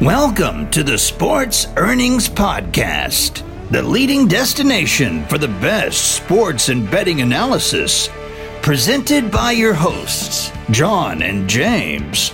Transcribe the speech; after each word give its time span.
Welcome 0.00 0.68
to 0.70 0.82
the 0.82 0.98
Sports 0.98 1.68
Earnings 1.76 2.28
Podcast, 2.28 3.42
the 3.70 3.82
leading 3.82 4.26
destination 4.26 5.24
for 5.26 5.38
the 5.38 5.46
best 5.48 6.16
sports 6.16 6.70
and 6.70 6.90
betting 6.90 7.20
analysis, 7.20 8.08
presented 8.62 9.30
by 9.30 9.52
your 9.52 9.74
hosts, 9.74 10.50
John 10.70 11.22
and 11.22 11.48
James. 11.48 12.32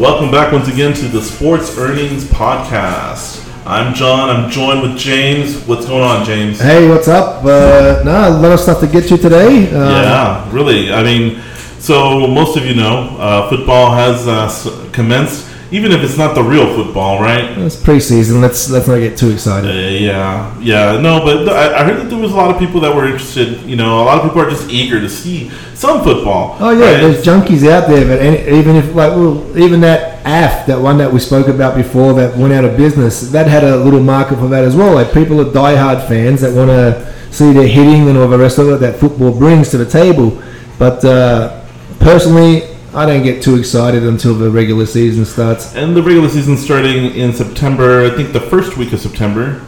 Welcome 0.00 0.32
back 0.32 0.52
once 0.52 0.66
again 0.68 0.92
to 0.94 1.06
the 1.06 1.20
Sports 1.22 1.78
Earnings 1.78 2.24
Podcast. 2.24 3.46
I'm 3.64 3.94
John. 3.94 4.28
I'm 4.28 4.50
joined 4.50 4.82
with 4.82 4.98
James. 4.98 5.56
What's 5.68 5.86
going 5.86 6.02
on, 6.02 6.24
James? 6.24 6.58
Hey, 6.58 6.88
what's 6.88 7.06
up? 7.06 7.44
Uh, 7.44 8.02
no, 8.04 8.28
a 8.28 8.30
lot 8.30 8.52
of 8.52 8.58
stuff 8.58 8.80
to 8.80 8.88
get 8.88 9.06
to 9.08 9.16
today. 9.16 9.70
Uh, 9.72 10.02
yeah, 10.02 10.52
really. 10.52 10.92
I 10.92 11.04
mean, 11.04 11.40
so 11.80 12.26
most 12.26 12.56
of 12.56 12.64
you 12.66 12.74
know, 12.74 13.16
uh, 13.18 13.48
football 13.48 13.92
has 13.92 14.28
uh, 14.28 14.88
commenced, 14.92 15.48
even 15.72 15.92
if 15.92 16.02
it's 16.02 16.18
not 16.18 16.34
the 16.34 16.42
real 16.42 16.66
football, 16.76 17.20
right? 17.22 17.56
It's 17.58 17.76
preseason. 17.76 18.40
Let's 18.42 18.68
let's 18.70 18.86
not 18.88 18.98
get 18.98 19.16
too 19.16 19.30
Uh, 19.30 19.34
excited. 19.34 20.00
yeah, 20.02 20.58
yeah. 20.60 20.98
No, 21.00 21.20
but 21.24 21.48
I, 21.48 21.80
I 21.80 21.84
heard 21.84 21.98
that 22.00 22.10
there 22.10 22.18
was 22.18 22.32
a 22.32 22.36
lot 22.36 22.50
of 22.50 22.58
people 22.58 22.80
that 22.82 22.94
were 22.94 23.06
interested. 23.06 23.62
You 23.62 23.76
know, 23.76 24.02
a 24.02 24.04
lot 24.04 24.18
of 24.18 24.24
people 24.28 24.42
are 24.42 24.50
just 24.50 24.68
eager 24.68 25.00
to 25.00 25.08
see 25.08 25.50
some 25.74 26.02
football. 26.04 26.56
Oh 26.60 26.70
yeah, 26.70 26.90
right? 26.92 27.00
there's 27.00 27.24
junkies 27.24 27.66
out 27.70 27.88
there, 27.88 28.04
but 28.06 28.18
any, 28.20 28.58
even 28.58 28.76
if 28.76 28.86
like 28.94 29.12
well, 29.12 29.40
even 29.58 29.80
that 29.82 30.20
AF, 30.26 30.66
that 30.66 30.78
one 30.80 30.98
that 30.98 31.10
we 31.12 31.18
spoke 31.20 31.48
about 31.48 31.76
before, 31.76 32.12
that 32.14 32.36
went 32.36 32.52
out 32.52 32.64
of 32.64 32.76
business, 32.76 33.30
that 33.30 33.46
had 33.46 33.64
a 33.64 33.76
little 33.76 34.02
market 34.02 34.36
for 34.38 34.48
that 34.48 34.64
as 34.64 34.74
well. 34.76 34.92
Like 34.94 35.12
people 35.14 35.40
are 35.40 35.50
diehard 35.50 36.06
fans 36.08 36.40
that 36.42 36.52
want 36.54 36.68
to 36.70 37.14
see 37.30 37.52
their 37.52 37.68
hitting 37.68 38.08
and 38.08 38.18
all 38.18 38.28
the 38.28 38.36
rest 38.38 38.58
of 38.58 38.68
it 38.68 38.80
that 38.80 38.96
football 38.96 39.32
brings 39.38 39.70
to 39.70 39.78
the 39.78 39.86
table. 39.88 40.42
But 40.80 41.04
uh, 41.04 41.59
personally, 42.00 42.64
I 42.92 43.06
don't 43.06 43.22
get 43.22 43.42
too 43.42 43.56
excited 43.56 44.02
until 44.02 44.34
the 44.34 44.50
regular 44.50 44.84
season 44.86 45.24
starts. 45.24 45.76
And 45.76 45.96
the 45.96 46.02
regular 46.02 46.28
season 46.28 46.56
starting 46.56 47.14
in 47.14 47.32
September, 47.32 48.04
I 48.04 48.10
think 48.10 48.32
the 48.32 48.40
first 48.40 48.76
week 48.76 48.92
of 48.92 49.00
September, 49.00 49.64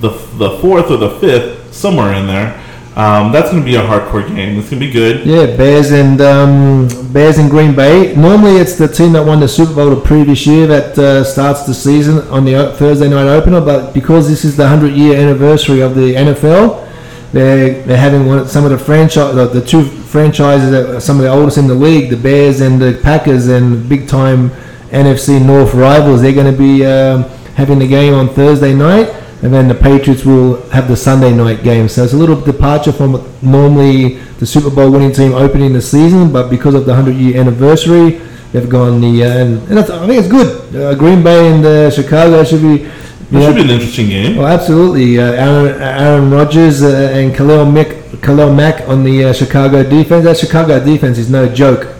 the 0.00 0.10
the 0.36 0.58
fourth 0.60 0.90
or 0.90 0.98
the 0.98 1.18
fifth, 1.18 1.72
somewhere 1.74 2.12
in 2.12 2.26
there. 2.26 2.62
Um, 2.94 3.30
that's 3.30 3.50
going 3.50 3.62
to 3.62 3.64
be 3.64 3.76
a 3.76 3.80
hardcore 3.80 4.26
game. 4.26 4.58
It's 4.58 4.70
going 4.70 4.80
to 4.80 4.86
be 4.86 4.90
good. 4.90 5.24
Yeah, 5.24 5.56
Bears 5.56 5.92
and 5.92 6.20
um, 6.20 6.88
Bears 7.12 7.38
and 7.38 7.48
Green 7.48 7.74
Bay. 7.74 8.12
Normally, 8.16 8.56
it's 8.56 8.74
the 8.74 8.88
team 8.88 9.12
that 9.12 9.24
won 9.24 9.38
the 9.38 9.46
Super 9.46 9.72
Bowl 9.72 9.90
the 9.90 10.00
previous 10.00 10.44
year 10.44 10.66
that 10.66 10.98
uh, 10.98 11.22
starts 11.22 11.64
the 11.64 11.74
season 11.74 12.18
on 12.28 12.44
the 12.44 12.74
Thursday 12.76 13.08
night 13.08 13.28
opener. 13.28 13.60
But 13.60 13.94
because 13.94 14.28
this 14.28 14.44
is 14.44 14.56
the 14.56 14.66
hundred 14.66 14.94
year 14.94 15.16
anniversary 15.16 15.80
of 15.80 15.94
the 15.94 16.14
NFL, 16.14 16.87
they're 17.32 17.82
they're 17.82 17.96
having 17.96 18.26
one 18.26 18.48
some 18.48 18.64
of 18.64 18.70
the 18.70 18.78
franchise 18.78 19.34
the, 19.34 19.46
the 19.46 19.64
two 19.64 19.84
franchises 19.84 20.70
that 20.70 20.96
are 20.96 21.00
some 21.00 21.16
of 21.16 21.22
the 21.22 21.28
oldest 21.28 21.58
in 21.58 21.66
the 21.66 21.74
league, 21.74 22.10
the 22.10 22.16
Bears 22.16 22.60
and 22.60 22.80
the 22.80 22.98
Packers, 23.02 23.48
and 23.48 23.88
big 23.88 24.08
time 24.08 24.50
NFC 24.90 25.44
North 25.44 25.74
rivals. 25.74 26.22
They're 26.22 26.32
going 26.32 26.50
to 26.50 26.58
be 26.58 26.84
um, 26.86 27.24
having 27.54 27.78
the 27.78 27.86
game 27.86 28.14
on 28.14 28.28
Thursday 28.28 28.74
night. 28.74 29.14
And 29.40 29.54
then 29.54 29.68
the 29.68 29.74
Patriots 29.74 30.24
will 30.24 30.68
have 30.70 30.88
the 30.88 30.96
Sunday 30.96 31.32
night 31.32 31.62
game. 31.62 31.88
So 31.88 32.02
it's 32.02 32.12
a 32.12 32.16
little 32.16 32.40
departure 32.40 32.90
from 32.90 33.24
normally 33.40 34.14
the 34.40 34.46
Super 34.46 34.68
Bowl 34.68 34.90
winning 34.90 35.12
team 35.12 35.32
opening 35.32 35.72
the 35.72 35.80
season, 35.80 36.32
but 36.32 36.50
because 36.50 36.74
of 36.74 36.86
the 36.86 36.92
100 36.92 37.14
year 37.14 37.40
anniversary, 37.40 38.20
they've 38.52 38.68
gone 38.68 39.00
the. 39.00 39.22
Uh, 39.22 39.28
and 39.28 39.68
and 39.68 39.78
I 39.78 40.06
think 40.06 40.18
it's 40.18 40.28
good. 40.28 40.74
Uh, 40.74 40.94
Green 40.96 41.22
Bay 41.22 41.52
and 41.52 41.64
uh, 41.64 41.90
Chicago 41.90 42.42
should 42.42 42.62
be. 42.62 42.90
That 43.30 43.40
know, 43.40 43.46
should 43.46 43.56
be 43.56 43.62
an 43.62 43.70
interesting 43.70 44.08
game. 44.08 44.36
well, 44.36 44.46
absolutely. 44.46 45.18
Uh, 45.18 45.32
Aaron, 45.32 45.82
Aaron 45.82 46.30
Rodgers 46.30 46.82
uh, 46.82 47.10
and 47.12 47.34
Khalil 47.34 47.70
Mack, 47.70 47.88
Khalil 48.22 48.54
Mack 48.54 48.88
on 48.88 49.04
the 49.04 49.24
uh, 49.24 49.32
Chicago 49.34 49.82
defense. 49.82 50.24
That 50.24 50.38
Chicago 50.38 50.82
defense 50.82 51.18
is 51.18 51.30
no 51.30 51.46
joke. 51.46 51.94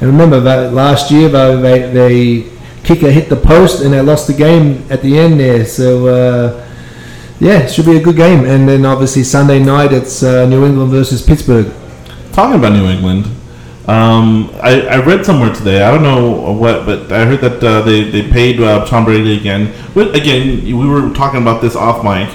And 0.00 0.02
remember 0.02 0.38
that 0.40 0.74
last 0.74 1.10
year, 1.10 1.30
though, 1.30 1.58
they, 1.60 1.90
they 1.90 2.52
kicker 2.84 3.10
hit 3.10 3.30
the 3.30 3.36
post 3.36 3.82
and 3.82 3.94
they 3.94 4.02
lost 4.02 4.26
the 4.26 4.34
game 4.34 4.84
at 4.90 5.00
the 5.00 5.18
end 5.18 5.40
there. 5.40 5.64
So, 5.64 6.06
uh, 6.08 6.66
yeah, 7.40 7.60
it 7.60 7.70
should 7.70 7.86
be 7.86 7.96
a 7.96 8.02
good 8.02 8.16
game. 8.16 8.44
And 8.44 8.68
then 8.68 8.84
obviously 8.84 9.24
Sunday 9.24 9.58
night, 9.58 9.94
it's 9.94 10.22
uh, 10.22 10.46
New 10.46 10.66
England 10.66 10.90
versus 10.90 11.22
Pittsburgh. 11.22 11.72
Talking 12.32 12.58
about 12.58 12.74
New 12.74 12.86
England, 12.86 13.24
um, 13.88 14.50
I, 14.60 14.82
I 14.86 14.96
read 15.04 15.24
somewhere 15.24 15.54
today. 15.54 15.82
I 15.82 15.92
don't 15.92 16.02
know 16.02 16.52
what, 16.52 16.86
but 16.86 17.12
I 17.12 17.24
heard 17.24 17.40
that 17.40 17.62
uh, 17.62 17.82
they 17.82 18.10
they 18.10 18.28
paid 18.28 18.60
uh, 18.60 18.84
Tom 18.84 19.04
Brady 19.04 19.36
again. 19.36 19.72
But 19.94 20.16
again, 20.16 20.64
we 20.64 20.88
were 20.88 21.12
talking 21.14 21.40
about 21.40 21.62
this 21.62 21.76
off 21.76 22.02
mic. 22.02 22.34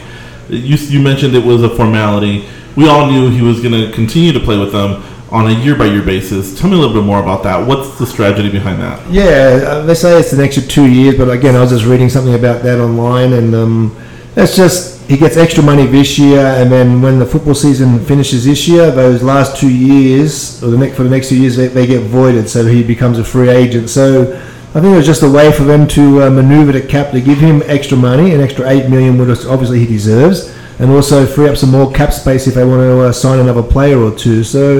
You 0.49 0.77
you 0.77 1.01
mentioned 1.01 1.35
it 1.35 1.43
was 1.43 1.61
a 1.63 1.69
formality. 1.69 2.45
We 2.77 2.87
all 2.87 3.11
knew 3.11 3.29
he 3.29 3.41
was 3.41 3.59
going 3.61 3.73
to 3.73 3.91
continue 3.93 4.31
to 4.31 4.39
play 4.39 4.57
with 4.57 4.71
them 4.71 5.03
on 5.29 5.47
a 5.47 5.51
year 5.51 5.75
by 5.75 5.85
year 5.85 6.03
basis. 6.03 6.57
Tell 6.59 6.69
me 6.69 6.77
a 6.77 6.79
little 6.79 6.95
bit 6.95 7.05
more 7.05 7.21
about 7.21 7.43
that. 7.43 7.65
What's 7.67 7.97
the 7.97 8.05
strategy 8.05 8.49
behind 8.49 8.81
that? 8.81 9.09
Yeah, 9.11 9.23
uh, 9.23 9.85
they 9.85 9.93
say 9.93 10.19
it's 10.19 10.33
an 10.33 10.41
extra 10.41 10.63
two 10.63 10.89
years, 10.89 11.17
but 11.17 11.29
again, 11.29 11.55
I 11.55 11.61
was 11.61 11.71
just 11.71 11.85
reading 11.85 12.09
something 12.09 12.33
about 12.33 12.63
that 12.63 12.79
online, 12.79 13.33
and 13.33 13.55
um, 13.55 13.97
that's 14.35 14.55
just 14.55 15.00
he 15.11 15.17
gets 15.17 15.35
extra 15.35 15.61
money 15.61 15.85
this 15.85 16.17
year, 16.17 16.39
and 16.39 16.71
then 16.71 17.01
when 17.01 17.19
the 17.19 17.25
football 17.25 17.53
season 17.53 17.99
finishes 18.05 18.45
this 18.45 18.65
year, 18.65 18.91
those 18.91 19.21
last 19.21 19.57
two 19.57 19.69
years, 19.69 20.63
or 20.63 20.69
the 20.69 20.77
next 20.77 20.95
for 20.95 21.03
the 21.03 21.09
next 21.09 21.27
two 21.27 21.35
years, 21.35 21.57
they, 21.57 21.67
they 21.67 21.85
get 21.85 22.03
voided, 22.03 22.47
so 22.49 22.65
he 22.65 22.81
becomes 22.81 23.19
a 23.19 23.23
free 23.25 23.49
agent. 23.49 23.89
So 23.89 24.31
I 24.73 24.79
think 24.79 24.93
it 24.93 24.95
was 24.95 25.05
just 25.05 25.21
a 25.21 25.29
way 25.29 25.51
for 25.51 25.65
them 25.65 25.85
to 25.89 26.23
uh, 26.23 26.29
maneuver 26.29 26.71
the 26.71 26.81
cap 26.81 27.11
to 27.11 27.19
give 27.19 27.39
him 27.39 27.61
extra 27.65 27.97
money, 27.97 28.33
an 28.33 28.39
extra 28.39 28.69
eight 28.69 28.89
million, 28.89 29.17
which 29.17 29.45
obviously 29.45 29.79
he 29.79 29.85
deserves, 29.85 30.55
and 30.79 30.89
also 30.89 31.25
free 31.25 31.49
up 31.49 31.57
some 31.57 31.71
more 31.71 31.91
cap 31.91 32.13
space 32.13 32.47
if 32.47 32.53
they 32.53 32.63
want 32.63 32.79
to 32.79 33.01
uh, 33.01 33.11
sign 33.11 33.39
another 33.39 33.63
player 33.63 33.99
or 33.99 34.15
two. 34.15 34.45
So 34.45 34.77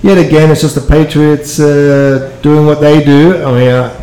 yet 0.00 0.16
again, 0.16 0.52
it's 0.52 0.60
just 0.60 0.76
the 0.76 0.86
Patriots 0.96 1.58
uh, 1.58 2.38
doing 2.40 2.66
what 2.66 2.80
they 2.80 3.02
do. 3.02 3.42
I 3.42 3.50
mean. 3.50 4.01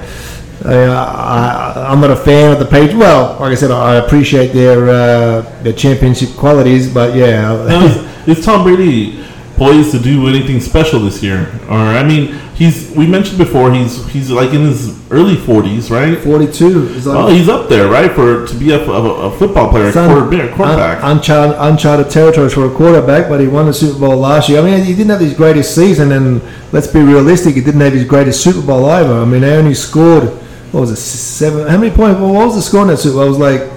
Uh, 0.66 0.70
I, 0.72 1.74
I, 1.82 1.92
I'm 1.92 2.02
not 2.02 2.12
a 2.12 2.16
fan 2.16 2.52
of 2.52 2.60
the 2.60 2.66
page. 2.66 2.94
Well, 2.94 3.40
like 3.40 3.52
I 3.52 3.56
said, 3.56 3.72
I 3.72 3.96
appreciate 3.96 4.48
their 4.54 4.90
uh, 4.90 5.42
their 5.64 5.74
championship 5.74 6.30
qualities, 6.36 6.94
but 6.94 7.16
yeah, 7.16 7.42
Now, 7.68 7.86
is, 7.86 8.38
is 8.40 8.46
Tom 8.46 8.64
Brady 8.64 9.24
poised 9.56 9.92
to 9.92 10.00
do 10.00 10.28
anything 10.28 10.60
special 10.60 11.00
this 11.02 11.22
year? 11.24 11.50
Or 11.70 11.78
I 11.78 12.04
mean, 12.04 12.34
he's 12.56 12.92
we 12.92 13.08
mentioned 13.08 13.38
before 13.38 13.74
he's 13.74 14.06
he's 14.12 14.30
like 14.32 14.50
in 14.54 14.62
his 14.66 14.98
early 15.12 15.36
40s, 15.36 15.90
right? 15.90 16.18
42 16.18 16.90
is 16.90 17.08
like 17.08 17.18
Oh, 17.18 17.28
he's 17.30 17.48
up 17.48 17.70
there, 17.70 17.88
right, 17.88 18.12
for 18.12 18.46
to 18.46 18.56
be 18.56 18.72
a, 18.72 18.80
a, 18.80 18.92
a 19.28 19.38
football 19.38 19.70
player, 19.70 19.88
a 19.88 19.94
quarterback. 19.94 20.56
quarterback. 20.56 21.04
un- 21.04 21.18
uncharted, 21.18 21.56
uncharted 21.58 22.10
territories 22.10 22.54
for 22.54 22.66
a 22.66 22.76
quarterback, 22.76 23.30
but 23.30 23.40
he 23.40 23.48
won 23.48 23.66
the 23.68 23.74
Super 23.74 23.98
Bowl 24.00 24.18
last 24.18 24.50
year. 24.50 24.62
I 24.62 24.66
mean, 24.66 24.84
he 24.84 24.94
didn't 24.94 25.10
have 25.12 25.22
his 25.22 25.34
greatest 25.34 25.74
season, 25.74 26.12
and 26.12 26.42
let's 26.74 26.88
be 26.88 27.02
realistic, 27.02 27.56
he 27.56 27.62
didn't 27.62 27.80
have 27.82 27.94
his 27.94 28.04
greatest 28.06 28.44
Super 28.44 28.62
Bowl 28.66 28.86
either. 28.90 29.14
I 29.14 29.24
mean, 29.26 29.40
they 29.42 29.56
only 29.56 29.74
scored 29.74 30.38
what 30.72 30.82
was 30.82 30.92
it, 30.92 30.98
seven? 30.98 31.68
How 31.68 31.78
many 31.78 31.96
points? 31.96 32.20
What 32.20 32.32
was 32.32 32.56
the 32.56 32.62
score 32.62 32.84
in 32.84 32.88
that 32.90 32.98
Super 32.98 33.16
Bowl? 33.16 33.26
It 33.26 33.30
was 33.30 33.40
like 33.40 33.72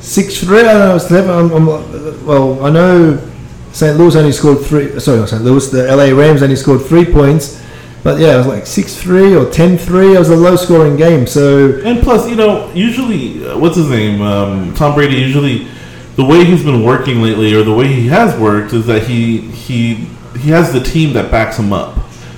six 0.00 0.38
three. 0.38 0.60
I 0.60 0.62
don't 0.62 0.78
know. 0.78 0.90
It 0.90 0.94
was 0.94 1.06
seven. 1.08 1.30
I'm, 1.30 1.52
I'm, 1.52 2.26
well, 2.26 2.64
I 2.64 2.70
know 2.70 3.30
St. 3.72 3.96
Louis 3.96 4.16
only 4.16 4.32
scored 4.32 4.60
three. 4.60 4.98
Sorry, 4.98 5.18
not 5.18 5.28
St. 5.28 5.42
Louis. 5.42 5.70
The 5.70 5.94
LA 5.94 6.16
Rams 6.18 6.42
only 6.42 6.56
scored 6.56 6.82
three 6.82 7.04
points. 7.04 7.60
But 8.02 8.18
yeah, 8.18 8.34
it 8.34 8.38
was 8.38 8.46
like 8.46 8.62
6-3 8.62 9.38
or 9.38 9.50
10-3. 9.50 10.14
It 10.14 10.18
was 10.18 10.30
a 10.30 10.36
low-scoring 10.36 10.96
game. 10.96 11.26
So 11.26 11.80
and 11.84 12.00
plus, 12.00 12.28
you 12.28 12.34
know, 12.34 12.72
usually, 12.72 13.46
uh, 13.46 13.58
what's 13.58 13.76
his 13.76 13.90
name? 13.90 14.22
Um, 14.22 14.74
Tom 14.74 14.94
Brady. 14.94 15.16
Usually, 15.16 15.68
the 16.16 16.24
way 16.24 16.44
he's 16.44 16.64
been 16.64 16.82
working 16.82 17.20
lately, 17.20 17.52
or 17.54 17.62
the 17.62 17.74
way 17.74 17.88
he 17.88 18.08
has 18.08 18.38
worked, 18.40 18.72
is 18.72 18.86
that 18.86 19.02
he 19.02 19.40
he 19.40 20.06
he 20.38 20.48
has 20.50 20.72
the 20.72 20.80
team 20.80 21.12
that 21.12 21.30
backs 21.30 21.58
him 21.58 21.72
up. 21.72 21.96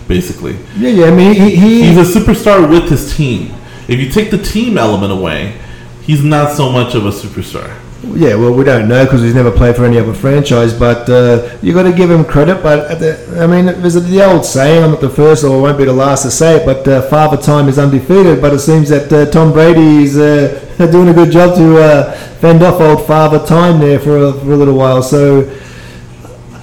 Basically, 0.08 0.58
yeah, 0.76 0.88
yeah. 0.88 1.04
I 1.06 1.10
mean, 1.12 1.34
he, 1.34 1.54
he 1.54 1.82
he's 1.84 2.16
a 2.16 2.20
superstar 2.20 2.68
with 2.68 2.90
his 2.90 3.16
team. 3.16 3.54
If 3.88 4.00
you 4.00 4.08
take 4.10 4.30
the 4.30 4.38
team 4.38 4.78
element 4.78 5.12
away, 5.12 5.58
he's 6.02 6.22
not 6.22 6.52
so 6.52 6.70
much 6.70 6.94
of 6.94 7.06
a 7.06 7.10
superstar. 7.10 7.78
Yeah, 8.04 8.34
well, 8.34 8.52
we 8.52 8.64
don't 8.64 8.88
know 8.88 9.04
because 9.04 9.22
he's 9.22 9.34
never 9.34 9.52
played 9.52 9.76
for 9.76 9.84
any 9.84 9.96
other 9.96 10.12
franchise. 10.12 10.74
But 10.76 11.08
uh, 11.08 11.56
you 11.62 11.72
got 11.72 11.84
to 11.84 11.92
give 11.92 12.10
him 12.10 12.24
credit. 12.24 12.60
But 12.62 12.90
at 12.90 12.98
the, 12.98 13.40
I 13.40 13.46
mean, 13.46 13.66
there's 13.66 13.94
the 13.94 14.24
old 14.24 14.44
saying. 14.44 14.82
I'm 14.82 14.90
not 14.90 15.00
the 15.00 15.08
first, 15.08 15.44
or 15.44 15.56
I 15.56 15.60
won't 15.60 15.78
be 15.78 15.84
the 15.84 15.92
last 15.92 16.22
to 16.22 16.30
say 16.30 16.56
it. 16.56 16.66
But 16.66 16.86
uh, 16.88 17.02
Father 17.02 17.40
Time 17.40 17.68
is 17.68 17.78
undefeated. 17.78 18.40
But 18.40 18.54
it 18.54 18.58
seems 18.58 18.88
that 18.88 19.12
uh, 19.12 19.30
Tom 19.30 19.52
Brady 19.52 20.04
is 20.04 20.18
uh, 20.18 20.66
doing 20.90 21.08
a 21.08 21.14
good 21.14 21.30
job 21.30 21.56
to 21.56 21.78
uh, 21.78 22.12
fend 22.40 22.62
off 22.64 22.80
old 22.80 23.06
Father 23.06 23.44
Time 23.46 23.78
there 23.78 24.00
for 24.00 24.16
a, 24.16 24.32
for 24.32 24.52
a 24.52 24.56
little 24.56 24.76
while. 24.76 25.02
So 25.02 25.42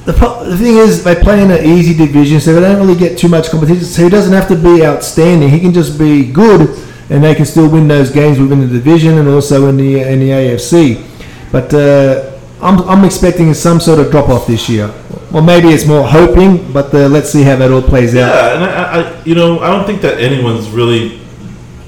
the, 0.06 0.14
pro- 0.14 0.44
the 0.44 0.58
thing 0.58 0.76
is, 0.76 1.04
they 1.04 1.16
play 1.16 1.42
in 1.42 1.52
an 1.52 1.64
easy 1.64 1.96
division, 1.96 2.42
so 2.42 2.54
they 2.54 2.62
don't 2.62 2.86
really 2.86 3.00
get 3.00 3.18
too 3.18 3.30
much 3.30 3.50
competition. 3.50 3.86
So 3.86 4.04
he 4.04 4.10
doesn't 4.10 4.34
have 4.34 4.48
to 4.50 4.56
be 4.56 4.86
outstanding. 4.86 5.50
He 5.50 5.60
can 5.60 5.72
just 5.72 5.98
be 5.98 6.30
good, 6.30 6.76
and 7.10 7.24
they 7.24 7.34
can 7.36 7.46
still 7.46 7.70
win 7.70 7.88
those 7.88 8.12
games 8.12 8.40
within 8.40 8.62
the 8.62 8.68
division 8.68 9.18
and 9.18 9.28
also 9.28 9.68
in 9.68 9.78
the 9.78 10.02
in 10.02 10.20
the 10.20 10.30
AFC. 10.30 11.06
But 11.52 11.74
uh, 11.74 12.38
I'm, 12.62 12.82
I'm 12.90 13.06
expecting 13.06 13.54
some 13.54 13.80
sort 13.80 14.00
of 14.00 14.12
drop 14.12 14.30
off 14.30 14.46
this 14.46 14.70
year. 14.70 14.94
Well, 15.32 15.44
maybe 15.44 15.70
it's 15.70 15.86
more 15.86 16.06
hoping, 16.08 16.72
but 16.74 16.94
uh, 16.94 17.08
let's 17.08 17.30
see 17.32 17.44
how 17.44 17.56
that 17.56 17.72
all 17.72 17.82
plays 17.82 18.16
out. 18.16 18.34
Yeah, 18.34 18.54
and 18.56 18.64
I, 18.64 19.02
I, 19.02 19.24
you 19.24 19.36
know, 19.36 19.60
I 19.60 19.70
don't 19.70 19.86
think 19.86 20.02
that 20.02 20.20
anyone's 20.20 20.70
really 20.70 21.22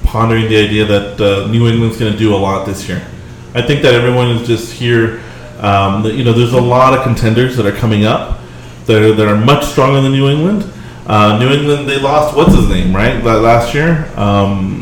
pondering 0.04 0.48
the 0.48 0.56
idea 0.56 0.84
that 0.86 1.20
uh, 1.20 1.46
New 1.48 1.68
England's 1.68 1.98
going 1.98 2.12
to 2.12 2.18
do 2.18 2.34
a 2.34 2.36
lot 2.36 2.66
this 2.66 2.88
year. 2.88 3.06
I 3.54 3.62
think 3.62 3.82
that 3.82 3.94
everyone 3.94 4.28
is 4.28 4.46
just 4.46 4.72
here. 4.72 5.22
Um, 5.60 6.04
you 6.06 6.24
know, 6.24 6.32
there's 6.32 6.54
a 6.54 6.60
lot 6.60 6.96
of 6.96 7.04
contenders 7.04 7.56
that 7.56 7.66
are 7.66 7.76
coming 7.76 8.04
up 8.04 8.40
that 8.86 9.02
are, 9.02 9.12
that 9.12 9.28
are 9.28 9.36
much 9.36 9.64
stronger 9.66 10.00
than 10.00 10.12
New 10.12 10.28
England. 10.28 10.70
Uh, 11.06 11.38
New 11.38 11.50
England, 11.50 11.88
they 11.88 11.98
lost 11.98 12.36
what's 12.36 12.54
his 12.54 12.68
name, 12.68 12.94
right? 12.94 13.22
Last 13.22 13.74
year. 13.74 14.10
Um, 14.16 14.81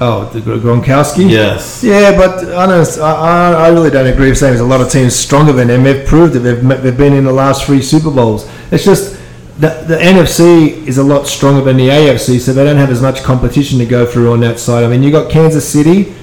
Oh, 0.00 0.28
the 0.32 0.40
Gronkowski. 0.40 1.28
yes. 1.28 1.82
Yeah, 1.82 2.16
but 2.16 2.52
honest, 2.52 3.00
I, 3.00 3.12
I 3.12 3.52
I 3.66 3.68
really 3.68 3.90
don't 3.90 4.06
agree 4.06 4.28
with 4.28 4.38
saying 4.38 4.52
there's 4.52 4.60
a 4.60 4.64
lot 4.64 4.80
of 4.80 4.90
teams 4.90 5.14
stronger 5.14 5.52
than 5.52 5.68
them. 5.68 5.82
They've 5.82 6.06
proved 6.06 6.36
it. 6.36 6.40
They've, 6.40 6.82
they've 6.82 6.96
been 6.96 7.14
in 7.14 7.24
the 7.24 7.32
last 7.32 7.64
three 7.66 7.82
Super 7.82 8.10
Bowls. 8.10 8.48
It's 8.70 8.84
just 8.84 9.18
the, 9.58 9.70
the 9.88 9.96
NFC 9.96 10.86
is 10.86 10.98
a 10.98 11.02
lot 11.02 11.26
stronger 11.26 11.62
than 11.62 11.76
the 11.76 11.88
AFC, 11.88 12.38
so 12.38 12.52
they 12.52 12.64
don't 12.64 12.76
have 12.76 12.90
as 12.90 13.02
much 13.02 13.24
competition 13.24 13.78
to 13.80 13.86
go 13.86 14.06
through 14.06 14.32
on 14.32 14.38
that 14.40 14.60
side. 14.60 14.84
I 14.84 14.88
mean, 14.88 15.02
you 15.02 15.10
got 15.10 15.32
Kansas 15.32 15.68
City, 15.68 16.14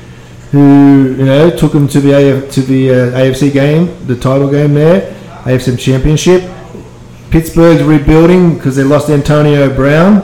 who 0.52 1.16
you 1.18 1.26
know 1.26 1.50
took 1.50 1.74
them 1.74 1.90
to 1.90 2.00
the 2.00 2.14
AF, 2.14 2.52
to 2.54 2.62
the 2.62 2.90
uh, 2.92 2.94
AFC 3.20 3.52
game, 3.52 4.08
the 4.08 4.16
title 4.16 4.50
game 4.50 4.74
there, 4.74 5.14
AFC 5.44 5.78
Championship. 5.78 6.50
Pittsburgh's 7.30 7.84
rebuilding 7.84 8.56
because 8.56 8.78
they 8.78 8.84
lost 8.84 9.10
Antonio 9.10 9.74
Brown. 9.76 10.22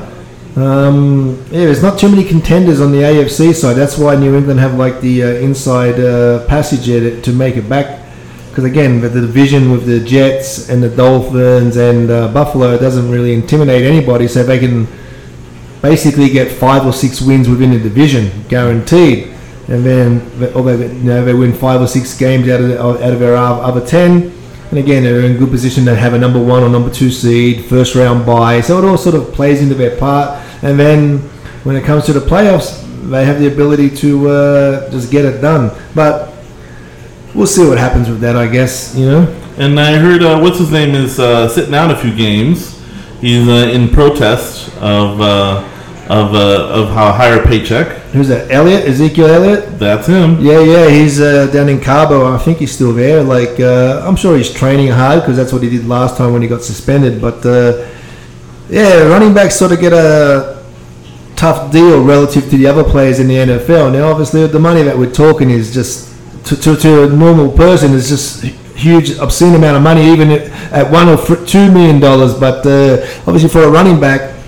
Um, 0.55 1.37
yeah, 1.45 1.65
there's 1.65 1.81
not 1.81 1.97
too 1.97 2.09
many 2.09 2.25
contenders 2.25 2.81
on 2.81 2.91
the 2.91 2.99
AFC 2.99 3.53
side. 3.53 3.77
That's 3.77 3.97
why 3.97 4.15
New 4.17 4.35
England 4.35 4.59
have 4.59 4.75
like 4.75 4.99
the 4.99 5.23
uh, 5.23 5.27
inside 5.27 5.97
uh, 5.99 6.45
passage 6.47 6.85
to, 6.85 7.21
to 7.21 7.31
make 7.31 7.55
it 7.55 7.69
back. 7.69 8.01
Because 8.49 8.65
again, 8.65 8.99
the, 8.99 9.07
the 9.07 9.21
division 9.21 9.71
with 9.71 9.85
the 9.85 10.01
Jets 10.01 10.67
and 10.67 10.83
the 10.83 10.89
Dolphins 10.89 11.77
and 11.77 12.11
uh, 12.11 12.27
Buffalo 12.33 12.77
doesn't 12.77 13.09
really 13.09 13.33
intimidate 13.33 13.83
anybody, 13.83 14.27
so 14.27 14.43
they 14.43 14.59
can 14.59 14.87
basically 15.81 16.29
get 16.29 16.51
five 16.51 16.85
or 16.85 16.91
six 16.91 17.21
wins 17.21 17.47
within 17.47 17.71
the 17.71 17.79
division, 17.79 18.29
guaranteed. 18.49 19.29
And 19.69 19.85
then, 19.85 20.39
they, 20.39 20.51
you 20.51 21.03
know, 21.03 21.23
they 21.23 21.33
win 21.33 21.53
five 21.53 21.79
or 21.79 21.87
six 21.87 22.17
games 22.17 22.49
out 22.49 22.59
of 22.59 23.01
out 23.01 23.13
of 23.13 23.19
their 23.19 23.37
other 23.37 23.85
ten. 23.85 24.33
And 24.71 24.79
again, 24.79 25.03
they're 25.03 25.21
in 25.21 25.37
good 25.37 25.49
position 25.49 25.83
to 25.85 25.95
have 25.95 26.13
a 26.13 26.17
number 26.17 26.41
one 26.41 26.63
or 26.63 26.69
number 26.69 26.89
two 26.89 27.11
seed, 27.11 27.65
first 27.65 27.93
round 27.93 28.25
bye. 28.25 28.61
So 28.61 28.79
it 28.79 28.85
all 28.85 28.97
sort 28.97 29.15
of 29.15 29.33
plays 29.33 29.61
into 29.61 29.75
their 29.75 29.97
part. 29.97 30.41
And 30.63 30.79
then 30.79 31.19
when 31.65 31.75
it 31.75 31.83
comes 31.83 32.05
to 32.05 32.13
the 32.13 32.21
playoffs, 32.21 32.81
they 33.09 33.25
have 33.25 33.39
the 33.39 33.47
ability 33.47 33.89
to 33.97 34.29
uh, 34.29 34.89
just 34.89 35.11
get 35.11 35.25
it 35.25 35.41
done. 35.41 35.77
But 35.93 36.33
we'll 37.35 37.47
see 37.47 37.67
what 37.67 37.77
happens 37.77 38.07
with 38.07 38.21
that, 38.21 38.37
I 38.37 38.47
guess. 38.47 38.95
You 38.95 39.07
know. 39.07 39.41
And 39.57 39.77
I 39.77 39.97
heard 39.97 40.23
uh, 40.23 40.39
what's 40.39 40.59
his 40.59 40.71
name 40.71 40.95
is 40.95 41.19
uh, 41.19 41.49
sitting 41.49 41.75
out 41.75 41.91
a 41.91 41.97
few 41.97 42.15
games. 42.15 42.81
He's 43.19 43.49
uh, 43.49 43.69
in 43.73 43.89
protest 43.89 44.69
of 44.77 45.19
uh, 45.19 45.67
of 46.11 46.35
uh, 46.35 46.67
of 46.79 46.89
how 46.89 47.13
higher 47.13 47.41
paycheck. 47.41 47.87
Who's 48.11 48.27
that? 48.27 48.51
Elliott? 48.51 48.83
Ezekiel 48.85 49.27
Elliott? 49.27 49.79
That's 49.79 50.07
him. 50.07 50.41
Yeah, 50.41 50.59
yeah, 50.59 50.89
he's 50.89 51.21
uh, 51.21 51.47
down 51.47 51.69
in 51.69 51.79
Cabo. 51.79 52.33
I 52.33 52.37
think 52.37 52.57
he's 52.57 52.73
still 52.73 52.91
there. 52.91 53.23
Like, 53.23 53.61
uh, 53.61 54.03
I'm 54.05 54.17
sure 54.17 54.35
he's 54.35 54.53
training 54.53 54.89
hard 54.89 55.21
because 55.21 55.37
that's 55.37 55.53
what 55.53 55.63
he 55.63 55.69
did 55.69 55.87
last 55.87 56.17
time 56.17 56.33
when 56.33 56.41
he 56.41 56.49
got 56.49 56.63
suspended. 56.63 57.21
But 57.21 57.45
uh, 57.45 57.87
yeah, 58.69 59.03
running 59.03 59.33
backs 59.33 59.55
sort 59.55 59.71
of 59.71 59.79
get 59.79 59.93
a 59.93 60.65
tough 61.37 61.71
deal 61.71 62.03
relative 62.03 62.43
to 62.49 62.57
the 62.57 62.67
other 62.67 62.83
players 62.83 63.19
in 63.21 63.29
the 63.29 63.35
NFL. 63.35 63.93
Now, 63.93 64.11
obviously, 64.11 64.45
the 64.47 64.59
money 64.59 64.83
that 64.83 64.97
we're 64.97 65.13
talking 65.13 65.49
is 65.49 65.73
just 65.73 66.13
to, 66.47 66.57
to, 66.57 66.75
to 66.75 67.03
a 67.03 67.07
normal 67.07 67.49
person 67.53 67.93
is 67.93 68.09
just 68.09 68.43
huge, 68.75 69.17
obscene 69.17 69.55
amount 69.55 69.77
of 69.77 69.83
money, 69.83 70.11
even 70.11 70.29
at 70.29 70.41
at 70.73 70.91
one 70.91 71.07
or 71.07 71.17
two 71.45 71.71
million 71.71 72.01
dollars. 72.01 72.33
But 72.33 72.65
uh, 72.65 73.07
obviously, 73.25 73.47
for 73.47 73.63
a 73.63 73.71
running 73.71 73.97
back, 73.97 74.40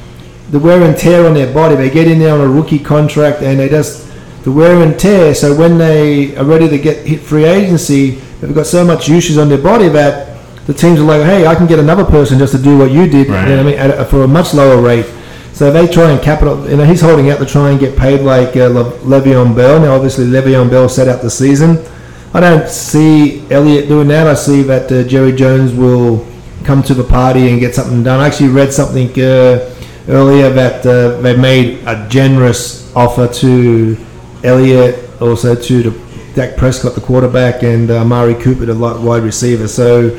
the 0.53 0.59
wear 0.59 0.83
and 0.83 0.95
tear 0.95 1.25
on 1.25 1.33
their 1.33 1.51
body. 1.51 1.75
They 1.75 1.89
get 1.89 2.07
in 2.07 2.19
there 2.19 2.31
on 2.31 2.39
a 2.39 2.47
rookie 2.47 2.77
contract 2.77 3.41
and 3.41 3.59
they 3.59 3.67
just 3.67 4.07
the 4.44 4.51
wear 4.51 4.83
and 4.83 4.97
tear. 5.00 5.33
So 5.33 5.55
when 5.57 5.79
they 5.79 6.38
are 6.38 6.45
ready 6.45 6.69
to 6.69 6.77
get 6.77 7.07
hit 7.07 7.21
free 7.21 7.45
agency, 7.45 8.11
they've 8.39 8.53
got 8.53 8.67
so 8.67 8.85
much 8.85 9.09
usage 9.09 9.38
on 9.38 9.50
their 9.50 9.57
body 9.57 9.89
that 9.89 10.38
the 10.67 10.73
teams 10.73 11.00
are 11.00 11.05
like, 11.05 11.23
hey, 11.23 11.47
I 11.47 11.55
can 11.55 11.65
get 11.65 11.79
another 11.79 12.05
person 12.05 12.38
just 12.38 12.53
to 12.55 12.61
do 12.61 12.77
what 12.77 12.91
you 12.91 13.07
did. 13.07 13.29
Right. 13.29 13.50
You 13.50 13.55
know 13.55 13.61
I 13.61 13.63
mean, 13.63 13.79
a, 13.79 14.05
for 14.05 14.23
a 14.23 14.27
much 14.27 14.53
lower 14.53 14.79
rate. 14.79 15.07
So 15.53 15.71
they 15.71 15.88
try 15.88 16.11
and 16.11 16.21
capital. 16.21 16.69
You 16.69 16.77
know, 16.77 16.85
he's 16.85 17.01
holding 17.01 17.31
out 17.31 17.39
to 17.39 17.47
try 17.47 17.71
and 17.71 17.79
get 17.79 17.97
paid 17.97 18.21
like 18.21 18.55
uh, 18.55 18.67
Le- 18.67 18.91
Le'Veon 19.00 19.55
Bell. 19.55 19.79
Now, 19.79 19.95
obviously, 19.95 20.25
Le'Veon 20.25 20.69
Bell 20.69 20.88
set 20.88 21.07
out 21.07 21.23
the 21.23 21.31
season. 21.31 21.83
I 22.33 22.39
don't 22.39 22.69
see 22.69 23.50
Elliott 23.51 23.88
doing 23.88 24.07
that. 24.09 24.27
I 24.27 24.35
see 24.35 24.61
that 24.63 24.91
uh, 24.91 25.03
Jerry 25.03 25.31
Jones 25.31 25.73
will 25.73 26.27
come 26.63 26.83
to 26.83 26.94
the 26.94 27.03
party 27.03 27.50
and 27.50 27.59
get 27.59 27.73
something 27.73 28.03
done. 28.03 28.19
I 28.19 28.27
actually 28.27 28.50
read 28.50 28.71
something 28.71 29.09
uh, 29.19 29.72
earlier 30.07 30.50
that 30.50 30.85
uh, 30.85 31.21
they 31.21 31.35
made 31.35 31.85
a 31.88 32.07
generous 32.09 32.94
offer 32.95 33.27
to 33.27 33.97
Elliott, 34.44 35.21
also 35.21 35.55
to 35.55 35.83
the 35.83 36.03
Dak 36.35 36.57
Prescott, 36.57 36.95
the 36.95 37.01
quarterback, 37.01 37.63
and 37.63 37.89
uh, 37.89 38.01
Amari 38.01 38.35
Cooper, 38.35 38.65
the 38.65 38.75
wide 38.75 39.23
receiver. 39.23 39.67
So 39.67 40.09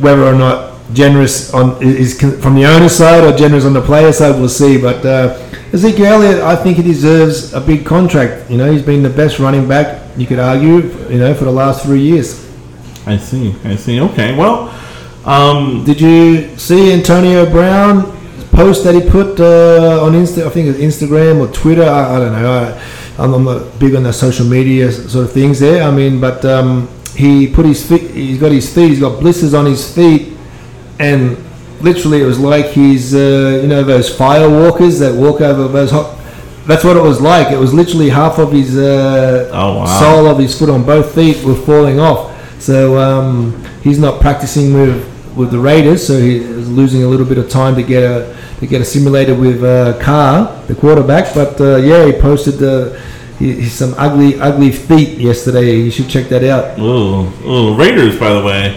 whether 0.00 0.24
or 0.24 0.34
not 0.34 0.72
generous 0.92 1.52
on 1.54 1.82
is 1.82 2.20
from 2.20 2.54
the 2.54 2.66
owner 2.66 2.88
side 2.88 3.24
or 3.24 3.36
generous 3.36 3.64
on 3.64 3.72
the 3.72 3.80
player 3.80 4.12
side, 4.12 4.38
we'll 4.38 4.48
see. 4.48 4.80
But 4.80 5.04
uh, 5.04 5.38
Ezekiel 5.72 6.06
Elliott, 6.06 6.42
I 6.42 6.56
think 6.56 6.76
he 6.76 6.82
deserves 6.82 7.52
a 7.54 7.60
big 7.60 7.86
contract. 7.86 8.50
You 8.50 8.58
know, 8.58 8.70
he's 8.70 8.82
been 8.82 9.02
the 9.02 9.10
best 9.10 9.38
running 9.38 9.68
back 9.68 10.02
you 10.16 10.26
could 10.26 10.38
argue, 10.38 10.88
you 11.08 11.18
know, 11.18 11.34
for 11.34 11.44
the 11.44 11.52
last 11.52 11.84
three 11.84 12.02
years. 12.02 12.50
I 13.06 13.16
see. 13.16 13.54
I 13.64 13.76
see. 13.76 14.00
Okay. 14.00 14.36
Well, 14.36 14.68
um, 15.24 15.84
Did 15.84 16.00
you 16.00 16.56
see 16.58 16.92
Antonio 16.92 17.48
Brown 17.50 18.21
post 18.52 18.84
that 18.84 18.94
he 18.94 19.00
put 19.08 19.40
uh, 19.40 20.04
on 20.04 20.12
Insta? 20.12 20.46
I 20.46 20.50
think 20.50 20.68
it's 20.68 20.78
Instagram 20.78 21.40
or 21.46 21.52
Twitter. 21.52 21.82
I, 21.84 22.16
I 22.16 22.18
don't 22.18 22.32
know. 22.32 22.52
I, 22.52 23.22
I'm, 23.22 23.34
I'm 23.34 23.44
not 23.44 23.78
big 23.78 23.94
on 23.94 24.04
the 24.04 24.12
social 24.12 24.46
media 24.46 24.90
sort 24.92 25.24
of 25.26 25.32
things 25.32 25.58
there. 25.60 25.82
I 25.82 25.90
mean, 25.90 26.20
but 26.20 26.44
um, 26.44 26.88
he 27.16 27.46
put 27.46 27.66
his 27.66 27.86
feet. 27.86 28.10
He's 28.10 28.38
got 28.38 28.52
his 28.52 28.72
feet. 28.72 28.88
He's 28.90 29.00
got 29.00 29.20
blisters 29.20 29.54
on 29.54 29.66
his 29.66 29.92
feet, 29.94 30.32
and 30.98 31.36
literally 31.80 32.22
it 32.22 32.26
was 32.26 32.38
like 32.38 32.66
he's 32.66 33.14
uh, 33.14 33.58
you 33.62 33.68
know 33.68 33.82
those 33.82 34.14
fire 34.14 34.48
walkers 34.48 34.98
that 35.00 35.14
walk 35.14 35.40
over 35.40 35.68
those 35.68 35.90
hot. 35.90 36.18
That's 36.66 36.84
what 36.84 36.96
it 36.96 37.02
was 37.02 37.20
like. 37.20 37.50
It 37.52 37.58
was 37.58 37.74
literally 37.74 38.08
half 38.08 38.38
of 38.38 38.52
his 38.52 38.78
uh, 38.78 39.50
Oh, 39.52 39.78
wow. 39.78 39.84
sole 40.00 40.26
of 40.28 40.38
his 40.38 40.56
foot 40.56 40.70
on 40.70 40.84
both 40.84 41.12
feet 41.12 41.42
were 41.44 41.56
falling 41.56 41.98
off. 41.98 42.30
So 42.62 42.96
um, 42.98 43.64
he's 43.82 43.98
not 43.98 44.20
practicing 44.20 44.72
with 44.72 45.11
with 45.36 45.50
the 45.50 45.58
Raiders, 45.58 46.06
so 46.06 46.18
he 46.18 46.36
is 46.36 46.70
losing 46.70 47.02
a 47.02 47.06
little 47.06 47.26
bit 47.26 47.38
of 47.38 47.48
time 47.48 47.74
to 47.76 47.82
get 47.82 48.02
a 48.02 48.36
to 48.60 48.66
get 48.66 48.80
assimilated 48.80 49.38
with 49.38 49.62
uh, 49.64 49.98
Carr, 50.00 50.62
the 50.66 50.74
quarterback. 50.74 51.34
But 51.34 51.60
uh, 51.60 51.76
yeah, 51.76 52.06
he 52.06 52.12
posted 52.12 52.54
the 52.54 53.00
he, 53.38 53.64
some 53.64 53.94
ugly 53.96 54.40
ugly 54.40 54.70
feet 54.70 55.18
yesterday. 55.18 55.76
You 55.76 55.90
should 55.90 56.08
check 56.08 56.28
that 56.28 56.44
out. 56.44 56.78
ooh, 56.78 57.26
ooh, 57.44 57.76
Raiders, 57.76 58.18
by 58.18 58.32
the 58.32 58.44
way, 58.44 58.76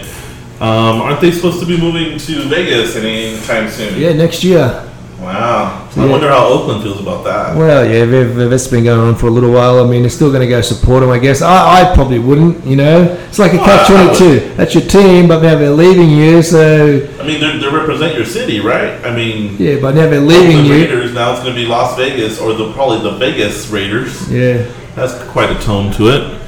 um, 0.60 1.02
aren't 1.02 1.20
they 1.20 1.30
supposed 1.30 1.60
to 1.60 1.66
be 1.66 1.78
moving 1.78 2.18
to 2.18 2.48
Vegas 2.48 2.96
anytime 2.96 3.68
soon? 3.68 4.00
Yeah, 4.00 4.12
next 4.12 4.42
year. 4.42 4.88
Wow. 5.20 5.75
I 5.98 6.04
wonder 6.06 6.28
how 6.28 6.46
Oakland 6.48 6.82
feels 6.82 7.00
about 7.00 7.24
that. 7.24 7.56
Well, 7.56 7.84
yeah, 7.84 8.04
they've, 8.04 8.34
they've- 8.34 8.50
that's 8.50 8.66
been 8.68 8.84
going 8.84 9.00
on 9.00 9.14
for 9.14 9.28
a 9.28 9.30
little 9.30 9.50
while. 9.50 9.82
I 9.82 9.88
mean, 9.88 10.02
they're 10.02 10.10
still 10.10 10.28
going 10.30 10.42
to 10.42 10.46
go 10.46 10.60
support 10.60 11.02
him, 11.02 11.08
I 11.08 11.18
guess. 11.18 11.40
I, 11.40 11.80
I 11.90 11.94
probably 11.94 12.18
wouldn't, 12.18 12.64
you 12.66 12.76
know. 12.76 13.02
It's 13.28 13.38
like 13.38 13.54
a 13.54 13.58
catch 13.58 13.90
I- 13.90 13.94
I 13.94 14.14
twenty 14.14 14.18
two. 14.18 14.54
That's 14.56 14.74
your 14.74 14.84
team, 14.84 15.26
but 15.26 15.42
now 15.42 15.56
they're 15.56 15.70
leaving 15.70 16.10
you. 16.10 16.42
So 16.42 16.96
I 17.18 17.26
mean, 17.26 17.40
they 17.40 17.58
they 17.58 17.68
represent 17.74 18.14
your 18.14 18.26
city, 18.26 18.60
right? 18.60 19.02
I 19.06 19.14
mean, 19.14 19.56
yeah, 19.58 19.80
but 19.80 19.94
now 19.94 20.08
they're 20.10 20.20
leaving 20.20 20.58
the 20.58 20.62
you. 20.64 20.72
Raiders. 20.74 21.14
Now 21.14 21.32
it's 21.32 21.40
going 21.42 21.54
to 21.54 21.60
be 21.60 21.66
Las 21.66 21.96
Vegas, 21.96 22.38
or 22.40 22.52
the 22.52 22.72
probably 22.74 23.00
the 23.10 23.16
Vegas 23.16 23.68
Raiders. 23.68 24.30
Yeah. 24.30 24.70
That's 24.94 25.14
quite 25.30 25.50
a 25.50 25.58
tone 25.62 25.92
to 25.94 26.08
it. 26.08 26.40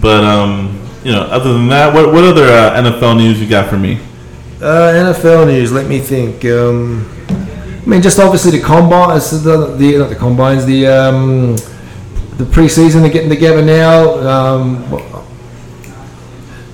But 0.00 0.24
um, 0.24 0.80
you 1.04 1.12
know, 1.12 1.22
other 1.22 1.52
than 1.52 1.68
that, 1.68 1.94
what 1.94 2.12
what 2.12 2.24
other 2.24 2.44
uh, 2.44 2.74
NFL 2.82 3.16
news 3.18 3.40
you 3.40 3.48
got 3.48 3.68
for 3.70 3.78
me? 3.78 3.98
Uh, 4.60 4.92
NFL 5.14 5.46
news. 5.46 5.72
Let 5.72 5.86
me 5.86 6.00
think. 6.00 6.44
Um, 6.44 7.08
I 7.82 7.88
mean, 7.88 8.02
just 8.02 8.18
obviously 8.18 8.58
the 8.58 8.64
combine, 8.64 9.18
the, 9.18 9.74
the 9.78 9.98
not 9.98 10.08
the 10.10 10.16
combines, 10.16 10.66
the 10.66 10.86
um, 10.86 11.56
the 12.36 12.44
preseason. 12.44 13.00
They're 13.02 13.10
getting 13.10 13.30
together 13.30 13.62
now. 13.64 14.14
Um, 14.28 14.84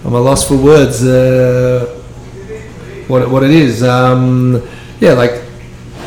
I'm 0.05 0.15
a 0.15 0.21
loss 0.21 0.47
for 0.49 0.57
words. 0.57 1.05
Uh, 1.05 1.87
what 3.09 3.23
it- 3.23 3.31
what 3.31 3.43
it 3.45 3.51
is? 3.51 3.83
Um, 3.83 4.63
yeah, 5.01 5.13
like 5.13 5.43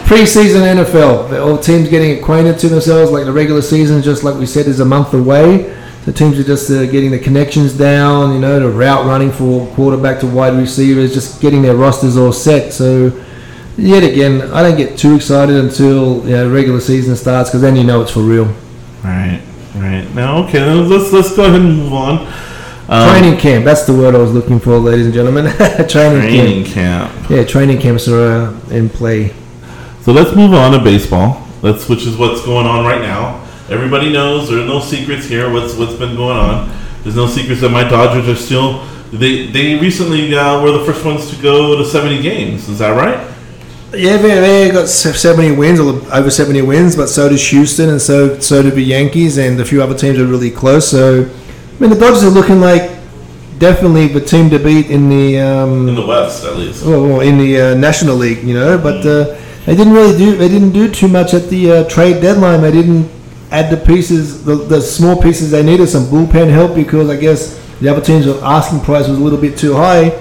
preseason 0.05 0.61
NFL. 0.83 1.39
All 1.41 1.57
teams 1.57 1.87
getting 1.89 2.19
acquainted 2.19 2.59
to 2.59 2.67
themselves. 2.69 3.11
Like 3.11 3.25
the 3.25 3.31
regular 3.31 3.61
season, 3.61 4.01
just 4.01 4.23
like 4.23 4.35
we 4.35 4.45
said, 4.45 4.67
is 4.67 4.79
a 4.79 4.85
month 4.85 5.13
away. 5.13 5.75
The 6.05 6.11
teams 6.13 6.39
are 6.39 6.43
just 6.43 6.69
uh, 6.71 6.85
getting 6.87 7.11
the 7.11 7.19
connections 7.19 7.73
down. 7.73 8.33
You 8.33 8.39
know, 8.39 8.59
the 8.59 8.69
route 8.69 9.05
running 9.05 9.31
for 9.31 9.67
quarterback 9.75 10.19
to 10.21 10.27
wide 10.27 10.55
receivers, 10.55 11.13
just 11.13 11.41
getting 11.41 11.61
their 11.61 11.75
rosters 11.75 12.17
all 12.17 12.31
set. 12.33 12.73
So, 12.73 13.11
yet 13.79 14.03
again, 14.03 14.41
I 14.51 14.63
don't 14.63 14.77
get 14.77 14.97
too 14.97 15.15
excited 15.15 15.55
until 15.55 16.23
you 16.25 16.31
know, 16.31 16.51
regular 16.51 16.79
season 16.79 17.15
starts 17.15 17.49
because 17.49 17.61
then 17.61 17.75
you 17.75 17.83
know 17.83 18.01
it's 18.01 18.11
for 18.11 18.21
real. 18.21 18.45
Right, 19.03 19.41
right. 19.75 20.07
Now, 20.13 20.43
okay, 20.45 20.63
let's 20.63 21.11
let's 21.11 21.35
go 21.35 21.45
ahead 21.45 21.61
and 21.61 21.77
move 21.77 21.93
on. 21.93 22.27
Um, 22.89 23.09
training 23.09 23.39
camp. 23.39 23.65
That's 23.65 23.85
the 23.85 23.93
word 23.93 24.15
I 24.15 24.17
was 24.17 24.33
looking 24.33 24.59
for, 24.59 24.77
ladies 24.77 25.05
and 25.05 25.13
gentlemen. 25.13 25.45
training, 25.87 25.87
training 25.87 26.65
camp. 26.65 27.13
camp. 27.13 27.29
Yeah, 27.29 27.43
training 27.43 27.79
camps 27.79 28.07
are 28.07 28.47
uh, 28.47 28.69
in 28.71 28.89
play. 28.89 29.33
So 30.01 30.11
let's 30.11 30.35
move 30.35 30.53
on 30.53 30.71
to 30.71 30.79
baseball. 30.83 31.47
Let's, 31.61 31.87
which 31.87 32.07
is 32.07 32.17
what's 32.17 32.43
going 32.43 32.65
on 32.65 32.85
right 32.85 33.01
now. 33.01 33.45
Everybody 33.69 34.11
knows 34.11 34.49
there 34.49 34.59
are 34.59 34.65
no 34.65 34.79
secrets 34.79 35.27
here. 35.27 35.51
What's 35.51 35.75
what's 35.75 35.93
been 35.93 36.15
going 36.15 36.37
on? 36.37 36.75
There's 37.03 37.15
no 37.15 37.27
secrets 37.27 37.61
that 37.61 37.69
my 37.69 37.87
Dodgers 37.87 38.27
are 38.27 38.35
still. 38.35 38.83
They 39.11 39.47
they 39.47 39.79
recently 39.79 40.35
uh, 40.35 40.63
were 40.63 40.71
the 40.71 40.83
first 40.83 41.05
ones 41.05 41.29
to 41.29 41.41
go 41.41 41.77
to 41.77 41.85
70 41.85 42.23
games. 42.23 42.67
Is 42.67 42.79
that 42.79 42.97
right? 42.97 43.19
Yeah, 43.91 44.17
they, 44.17 44.69
got 44.71 44.87
70 44.87 45.55
wins, 45.55 45.79
or 45.79 45.99
over 46.13 46.29
70 46.29 46.61
wins, 46.61 46.95
but 46.95 47.07
so 47.07 47.27
does 47.27 47.45
Houston, 47.47 47.89
and 47.89 48.01
so 48.01 48.39
so 48.39 48.61
do 48.61 48.69
the 48.69 48.81
Yankees, 48.81 49.37
and 49.37 49.59
a 49.59 49.65
few 49.65 49.81
other 49.81 49.97
teams 49.97 50.19
are 50.19 50.27
really 50.27 50.51
close. 50.51 50.89
So, 50.89 51.21
I 51.23 51.79
mean, 51.79 51.89
the 51.89 51.95
Dodgers 51.95 52.23
are 52.23 52.29
looking 52.29 52.59
like 52.59 52.99
definitely 53.57 54.07
the 54.07 54.21
team 54.21 54.49
to 54.51 54.59
beat 54.59 54.91
in 54.91 55.09
the 55.09 55.39
um, 55.39 55.89
in 55.89 55.95
the 55.95 56.05
West 56.05 56.45
at 56.45 56.55
least. 56.55 56.85
well, 56.85 57.21
in 57.21 57.37
the 57.37 57.61
uh, 57.61 57.73
National 57.75 58.15
League, 58.15 58.43
you 58.43 58.53
know. 58.53 58.77
But 58.77 59.05
uh, 59.05 59.35
they 59.65 59.75
didn't 59.75 59.93
really 59.93 60.17
do 60.17 60.37
they 60.37 60.47
didn't 60.47 60.71
do 60.71 60.89
too 60.91 61.07
much 61.07 61.33
at 61.33 61.49
the 61.49 61.71
uh, 61.71 61.89
trade 61.89 62.21
deadline. 62.21 62.61
They 62.61 62.71
didn't 62.71 63.09
add 63.51 63.71
the 63.71 63.85
pieces, 63.85 64.43
the, 64.45 64.55
the 64.55 64.81
small 64.81 65.19
pieces 65.19 65.51
they 65.51 65.63
needed, 65.63 65.87
some 65.87 66.05
bullpen 66.05 66.51
help 66.51 66.75
because 66.75 67.09
I 67.09 67.17
guess 67.17 67.57
the 67.79 67.89
other 67.89 68.01
teams' 68.01 68.27
asking 68.27 68.81
price 68.81 69.07
was 69.07 69.17
a 69.17 69.21
little 69.21 69.39
bit 69.39 69.57
too 69.57 69.73
high. 69.73 70.11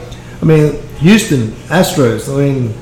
I 0.41 0.45
mean, 0.45 0.81
Houston 0.99 1.49
Astros. 1.69 2.33
I 2.33 2.39
mean, 2.39 2.75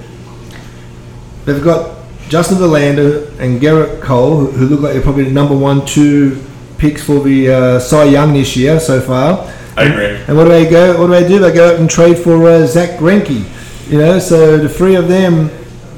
they've 1.46 1.64
got 1.64 1.96
Justin 2.28 2.58
Verlander 2.58 3.38
and 3.38 3.60
Gerrit 3.60 4.02
Cole, 4.02 4.36
who, 4.36 4.50
who 4.50 4.66
look 4.66 4.80
like 4.80 4.92
they're 4.92 5.02
probably 5.02 5.24
the 5.24 5.30
number 5.30 5.56
one, 5.56 5.86
two 5.86 6.42
picks 6.76 7.02
for 7.02 7.20
the 7.20 7.50
uh, 7.50 7.78
Cy 7.78 8.04
Young 8.04 8.34
this 8.34 8.56
year 8.56 8.78
so 8.78 9.00
far. 9.00 9.50
I 9.76 9.84
agree. 9.84 10.22
And 10.26 10.36
what 10.36 10.44
do 10.44 10.50
they 10.50 10.68
go? 10.68 11.00
What 11.00 11.06
do 11.06 11.12
they 11.12 11.28
do? 11.28 11.38
They 11.38 11.52
go 11.52 11.74
out 11.74 11.80
and 11.80 11.88
trade 11.88 12.18
for 12.18 12.46
uh, 12.48 12.66
Zack 12.66 12.98
Greinke. 12.98 13.44
You 13.90 13.98
know, 13.98 14.18
so 14.18 14.58
the 14.58 14.68
three 14.68 14.96
of 14.96 15.08
them 15.08 15.50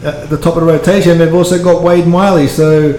at 0.04 0.28
the 0.28 0.36
top 0.36 0.56
of 0.56 0.66
the 0.66 0.72
rotation. 0.72 1.18
They've 1.18 1.34
also 1.34 1.62
got 1.62 1.82
Wade 1.82 2.06
Miley. 2.06 2.46
So, 2.46 2.94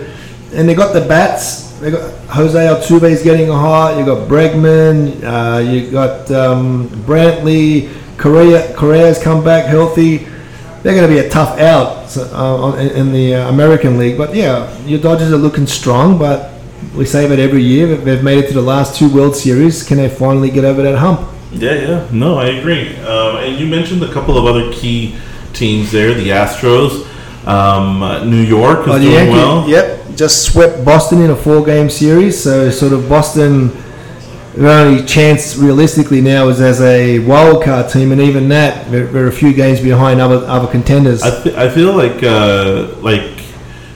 and 0.53 0.67
they 0.67 0.73
got 0.73 0.93
the 0.93 1.01
bats. 1.01 1.69
They 1.79 1.91
got 1.91 2.11
Jose 2.29 2.57
Altuve 2.57 3.03
is 3.03 3.23
getting 3.23 3.47
hot. 3.47 3.97
You 3.97 4.05
got 4.05 4.27
Bregman. 4.27 5.23
Uh, 5.23 5.59
you 5.59 5.91
got 5.91 6.29
um, 6.31 6.89
Brantley. 7.05 7.93
Correa. 8.17 8.73
Correa's 8.75 9.21
come 9.21 9.43
back 9.43 9.65
healthy. 9.65 10.27
They're 10.83 10.95
going 10.95 11.09
to 11.09 11.13
be 11.13 11.19
a 11.19 11.29
tough 11.29 11.59
out 11.59 12.15
uh, 12.17 12.77
in 12.77 13.12
the 13.12 13.36
uh, 13.36 13.50
American 13.50 13.98
League. 13.98 14.17
But 14.17 14.33
yeah, 14.33 14.75
your 14.86 15.00
Dodgers 15.00 15.31
are 15.31 15.38
looking 15.38 15.67
strong. 15.67 16.17
But 16.17 16.51
we 16.95 17.05
say 17.05 17.27
that 17.27 17.39
every 17.39 17.63
year. 17.63 17.95
They've 17.98 18.24
made 18.24 18.38
it 18.43 18.48
to 18.48 18.53
the 18.53 18.62
last 18.62 18.98
two 18.98 19.13
World 19.13 19.36
Series. 19.36 19.83
Can 19.83 19.98
they 19.98 20.09
finally 20.09 20.50
get 20.50 20.63
over 20.63 20.81
that 20.81 20.98
hump? 20.98 21.19
Yeah, 21.51 21.74
yeah. 21.74 22.07
No, 22.12 22.38
I 22.38 22.45
agree. 22.48 22.95
Um, 22.98 23.38
and 23.38 23.59
you 23.59 23.67
mentioned 23.67 24.03
a 24.03 24.12
couple 24.13 24.38
of 24.38 24.45
other 24.45 24.71
key 24.71 25.15
teams 25.53 25.91
there. 25.91 26.13
The 26.13 26.29
Astros, 26.29 27.05
um, 27.48 28.03
uh, 28.03 28.24
New 28.24 28.41
York 28.41 28.81
is 28.81 28.88
Oh, 28.88 28.93
the 28.93 29.00
doing 29.00 29.13
Yankees, 29.13 29.33
well. 29.33 29.67
Yep, 29.69 30.15
just 30.15 30.43
swept 30.51 30.86
Boston 30.86 31.21
in 31.21 31.31
a 31.31 31.36
four-game 31.36 31.89
series. 31.89 32.41
So 32.41 32.69
sort 32.69 32.93
of 32.93 33.09
Boston, 33.09 33.71
their 34.55 34.85
only 34.85 35.05
chance 35.05 35.55
realistically 35.55 36.21
now 36.21 36.47
is 36.49 36.59
as 36.59 36.81
a 36.81 37.19
wild 37.19 37.63
card 37.63 37.91
team, 37.91 38.11
and 38.11 38.19
even 38.19 38.49
that 38.49 38.89
they're, 38.91 39.05
they're 39.05 39.27
a 39.27 39.31
few 39.31 39.53
games 39.53 39.79
behind 39.79 40.19
other 40.19 40.45
other 40.47 40.67
contenders. 40.67 41.21
I, 41.21 41.43
th- 41.43 41.55
I 41.55 41.69
feel 41.69 41.95
like 41.95 42.23
uh, 42.23 42.95
like 43.01 43.41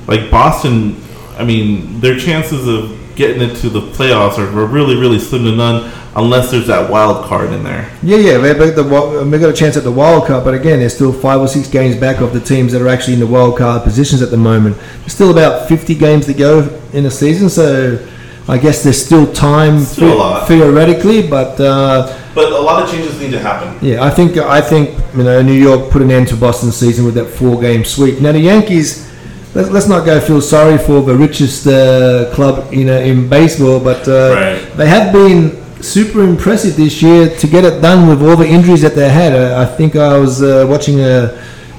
like 0.07 0.29
Boston. 0.29 1.01
I 1.37 1.43
mean, 1.43 1.99
their 1.99 2.17
chances 2.17 2.67
of 2.67 2.99
getting 3.15 3.41
into 3.41 3.69
the 3.69 3.81
playoffs 3.81 4.37
are 4.37 4.47
are 4.47 4.65
really 4.65 4.95
really 4.95 5.19
slim 5.19 5.43
to 5.45 5.55
none 5.55 5.91
unless 6.15 6.51
there's 6.51 6.67
that 6.67 6.89
wild 6.91 7.25
card 7.25 7.51
in 7.51 7.63
there. 7.63 7.91
yeah, 8.03 8.17
yeah, 8.17 8.37
they 8.37 8.53
they 8.53 8.69
the 8.69 8.83
got 8.83 9.49
a 9.49 9.53
chance 9.53 9.75
at 9.75 9.83
the 9.83 9.91
wild 9.91 10.27
card, 10.27 10.43
but 10.43 10.53
again, 10.53 10.79
they're 10.79 10.89
still 10.89 11.11
five 11.11 11.41
or 11.41 11.47
six 11.47 11.67
games 11.67 11.95
back 11.95 12.21
of 12.21 12.33
the 12.33 12.39
teams 12.39 12.71
that 12.71 12.81
are 12.81 12.87
actually 12.87 13.13
in 13.13 13.19
the 13.19 13.27
wild 13.27 13.57
card 13.57 13.81
positions 13.83 14.21
at 14.21 14.29
the 14.29 14.37
moment. 14.37 14.77
There's 14.99 15.13
still 15.13 15.31
about 15.31 15.67
50 15.67 15.95
games 15.95 16.27
to 16.27 16.33
go 16.33 16.69
in 16.93 17.03
the 17.03 17.11
season, 17.11 17.49
so. 17.49 18.07
I 18.47 18.57
guess 18.57 18.83
there's 18.83 19.03
still 19.03 19.31
time 19.31 19.79
Still 19.79 20.13
a 20.13 20.15
lot. 20.15 20.47
theoretically, 20.49 21.25
but 21.27 21.57
uh, 21.59 22.07
But 22.35 22.51
a 22.51 22.59
lot 22.59 22.83
of 22.83 22.91
changes 22.91 23.17
need 23.19 23.31
to 23.31 23.39
happen. 23.39 23.69
Yeah, 23.81 24.03
I 24.03 24.09
think 24.09 24.35
I 24.37 24.59
think 24.59 24.89
you 25.15 25.23
know 25.23 25.41
New 25.41 25.53
York 25.69 25.89
put 25.91 26.01
an 26.01 26.11
end 26.11 26.27
to 26.29 26.35
Boston's 26.35 26.75
season 26.75 27.05
with 27.05 27.15
that 27.15 27.27
four-game 27.27 27.85
sweep. 27.85 28.19
Now 28.19 28.33
the 28.33 28.39
Yankees, 28.39 29.09
let's, 29.55 29.69
let's 29.69 29.87
not 29.87 30.05
go 30.05 30.19
feel 30.19 30.41
sorry 30.41 30.77
for 30.77 31.01
the 31.01 31.15
richest 31.15 31.67
uh, 31.67 32.31
club 32.35 32.73
you 32.73 32.83
know 32.85 32.99
in 32.99 33.29
baseball, 33.29 33.79
but 33.79 34.05
uh, 34.07 34.13
Right. 34.35 34.77
they 34.77 34.87
have 34.87 35.13
been 35.13 35.61
super 35.81 36.21
impressive 36.23 36.75
this 36.75 37.01
year 37.01 37.29
to 37.41 37.47
get 37.47 37.63
it 37.63 37.81
done 37.81 38.07
with 38.09 38.21
all 38.27 38.35
the 38.35 38.47
injuries 38.47 38.81
that 38.81 38.95
they 38.95 39.09
had. 39.09 39.31
Uh, 39.33 39.61
I 39.61 39.65
think 39.77 39.95
I 39.95 40.17
was 40.17 40.41
uh, 40.43 40.65
watching 40.69 40.99
a 40.99 41.31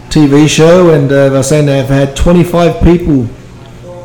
TV 0.09 0.49
show 0.49 0.91
and 0.95 1.11
uh, 1.13 1.29
they 1.29 1.37
were 1.37 1.43
saying 1.43 1.67
they've 1.67 1.85
had 1.87 2.15
25 2.17 2.83
people. 2.83 3.29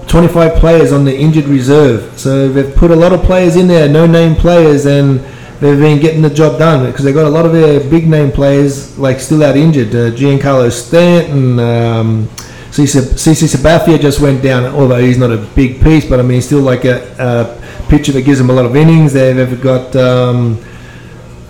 25 0.09 0.55
players 0.55 0.91
on 0.91 1.05
the 1.05 1.15
injured 1.15 1.45
reserve. 1.45 2.19
So 2.19 2.49
they've 2.49 2.75
put 2.75 2.89
a 2.89 2.95
lot 2.95 3.13
of 3.13 3.21
players 3.21 3.55
in 3.55 3.67
there, 3.67 3.87
no 3.87 4.07
name 4.07 4.35
players, 4.35 4.87
and 4.87 5.19
they've 5.61 5.79
been 5.79 5.99
getting 5.99 6.23
the 6.23 6.31
job 6.31 6.57
done 6.57 6.89
because 6.89 7.05
they've 7.05 7.13
got 7.13 7.25
a 7.25 7.29
lot 7.29 7.45
of 7.45 7.53
their 7.53 7.79
big 7.79 8.09
name 8.09 8.31
players 8.31 8.97
like 8.97 9.19
still 9.19 9.43
out 9.43 9.55
injured. 9.55 9.89
Uh, 9.89 10.09
Giancarlo 10.09 10.71
Stanton, 10.71 11.59
um, 11.59 12.27
CC 12.71 13.47
Sabathia 13.55 13.99
just 13.99 14.19
went 14.19 14.41
down, 14.41 14.65
although 14.73 14.99
he's 14.99 15.19
not 15.19 15.31
a 15.31 15.37
big 15.37 15.81
piece, 15.81 16.09
but 16.09 16.19
I 16.19 16.23
mean 16.23 16.35
he's 16.35 16.45
still 16.45 16.61
like 16.61 16.85
a, 16.85 17.05
a 17.19 17.87
pitcher 17.87 18.11
that 18.13 18.23
gives 18.23 18.39
them 18.39 18.49
a 18.49 18.53
lot 18.53 18.65
of 18.65 18.75
innings. 18.75 19.13
They've, 19.13 19.35
they've 19.35 19.61
got 19.61 19.95
um, 19.95 20.59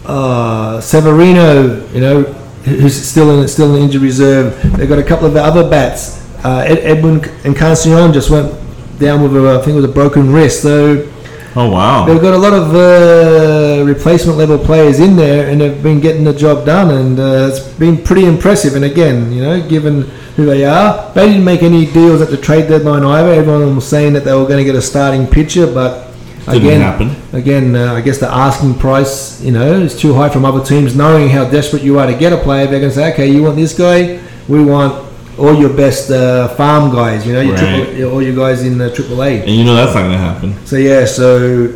uh, 0.06 0.82
Severino, 0.82 1.88
you 1.92 2.02
know, 2.02 2.24
who's 2.64 3.02
still 3.02 3.40
in 3.40 3.48
still 3.48 3.74
in 3.76 3.84
injury 3.84 4.02
reserve. 4.02 4.62
They've 4.76 4.90
got 4.90 5.00
a 5.00 5.04
couple 5.04 5.28
of 5.28 5.36
other 5.38 5.70
bats. 5.70 6.19
Uh, 6.44 6.64
Ed, 6.68 6.80
Edwin 6.80 7.22
Encarnacion 7.44 8.14
just 8.14 8.30
went 8.30 8.54
down 9.00 9.22
with 9.22 9.36
a, 9.36 9.52
I 9.56 9.58
think 9.64 9.70
it 9.74 9.82
was 9.82 9.86
a 9.86 9.94
broken 9.94 10.32
wrist. 10.32 10.62
So 10.62 11.10
Oh 11.56 11.70
wow! 11.72 12.06
they've 12.06 12.22
got 12.22 12.34
a 12.36 12.38
lot 12.38 12.54
of 12.54 12.76
uh, 12.76 13.84
replacement 13.86 14.38
level 14.38 14.58
players 14.60 15.00
in 15.00 15.16
there, 15.16 15.50
and 15.50 15.60
they've 15.60 15.82
been 15.82 16.00
getting 16.00 16.24
the 16.24 16.34
job 16.34 16.66
done, 16.66 16.92
and 16.92 17.20
uh, 17.20 17.50
it's 17.52 17.60
been 17.60 17.98
pretty 18.04 18.26
impressive. 18.26 18.76
And 18.76 18.86
again, 18.86 19.32
you 19.32 19.42
know, 19.42 19.68
given 19.68 20.04
who 20.36 20.46
they 20.46 20.64
are, 20.64 21.12
they 21.14 21.28
didn't 21.28 21.44
make 21.44 21.64
any 21.64 21.86
deals 21.92 22.22
at 22.22 22.30
the 22.30 22.38
trade 22.38 22.68
deadline 22.70 23.04
either. 23.04 23.32
Everyone 23.34 23.76
was 23.76 23.88
saying 23.88 24.14
that 24.14 24.24
they 24.26 24.34
were 24.34 24.46
going 24.46 24.60
to 24.60 24.64
get 24.64 24.76
a 24.76 24.82
starting 24.82 25.26
pitcher, 25.28 25.66
but 25.66 26.14
Didn't 26.46 26.56
again, 26.62 26.82
happen. 26.82 27.16
again, 27.34 27.76
uh, 27.76 27.94
I 27.96 28.02
guess 28.02 28.20
the 28.20 28.32
asking 28.32 28.76
price, 28.76 29.42
you 29.42 29.52
know, 29.52 29.74
is 29.82 30.00
too 30.00 30.14
high 30.14 30.30
from 30.30 30.46
other 30.46 30.64
teams. 30.64 30.96
Knowing 30.96 31.30
how 31.30 31.50
desperate 31.50 31.82
you 31.82 31.98
are 32.00 32.06
to 32.06 32.14
get 32.16 32.32
a 32.32 32.38
player, 32.38 32.68
they're 32.68 32.80
going 32.80 32.92
to 32.92 32.96
say, 32.96 33.12
okay, 33.14 33.28
you 33.28 33.42
want 33.42 33.56
this 33.56 33.76
guy, 33.78 34.22
we 34.48 34.64
want 34.64 35.09
all 35.40 35.56
your 35.56 35.74
best 35.74 36.12
uh, 36.12 36.48
farm 36.50 36.92
guys, 36.92 37.26
you 37.26 37.34
know, 37.34 37.42
your 37.42 37.56
Right. 37.56 37.86
triple, 37.86 38.12
all 38.14 38.22
your 38.22 38.36
guys 38.36 38.64
in 38.64 38.78
the 38.78 38.90
Triple 38.94 39.24
A. 39.24 39.32
and 39.42 39.50
you 39.50 39.64
know 39.64 39.76
that's 39.76 39.94
not 39.96 40.02
going 40.02 40.12
to 40.12 40.18
happen. 40.18 40.50
So 40.66 40.76
yeah, 40.76 41.06
so 41.06 41.74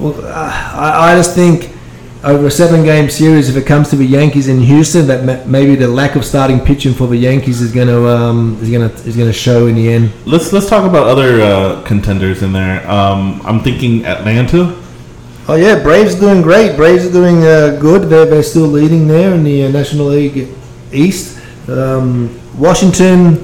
well, 0.00 0.14
uh, 0.24 0.74
I, 0.74 1.12
I 1.12 1.16
just 1.16 1.34
think 1.34 1.70
over 2.24 2.46
a 2.46 2.50
seven-game 2.50 3.10
series, 3.10 3.48
if 3.48 3.56
it 3.56 3.66
comes 3.66 3.90
to 3.90 3.96
the 3.96 4.04
Yankees 4.04 4.48
in 4.48 4.58
Houston, 4.60 5.06
that 5.06 5.24
ma- 5.24 5.44
maybe 5.46 5.76
the 5.76 5.86
lack 5.86 6.16
of 6.16 6.24
starting 6.24 6.58
pitching 6.60 6.92
for 6.92 7.06
the 7.06 7.16
Yankees 7.16 7.60
is 7.60 7.72
going 7.72 7.86
to 7.88 8.08
um, 8.08 8.58
is 8.60 8.70
to 8.70 9.08
is 9.08 9.14
to 9.16 9.32
show 9.32 9.66
in 9.66 9.74
the 9.76 9.88
end. 9.92 10.10
Let's 10.26 10.52
let's 10.52 10.68
talk 10.68 10.84
about 10.84 11.06
other 11.06 11.40
uh, 11.40 11.82
contenders 11.82 12.42
in 12.42 12.52
there. 12.52 12.88
Um, 12.90 13.40
I'm 13.44 13.60
thinking 13.60 14.04
Atlanta. 14.04 14.74
Oh 15.50 15.54
yeah, 15.54 15.82
Braves 15.82 16.14
doing 16.16 16.42
great. 16.42 16.76
Braves 16.76 17.06
are 17.06 17.12
doing 17.12 17.38
uh, 17.44 17.78
good. 17.80 18.10
They're, 18.10 18.26
they're 18.26 18.42
still 18.42 18.66
leading 18.66 19.06
there 19.08 19.32
in 19.34 19.44
the 19.44 19.64
uh, 19.66 19.70
National 19.70 20.06
League 20.06 20.48
East. 20.92 21.38
Um, 21.68 22.40
Washington 22.58 23.36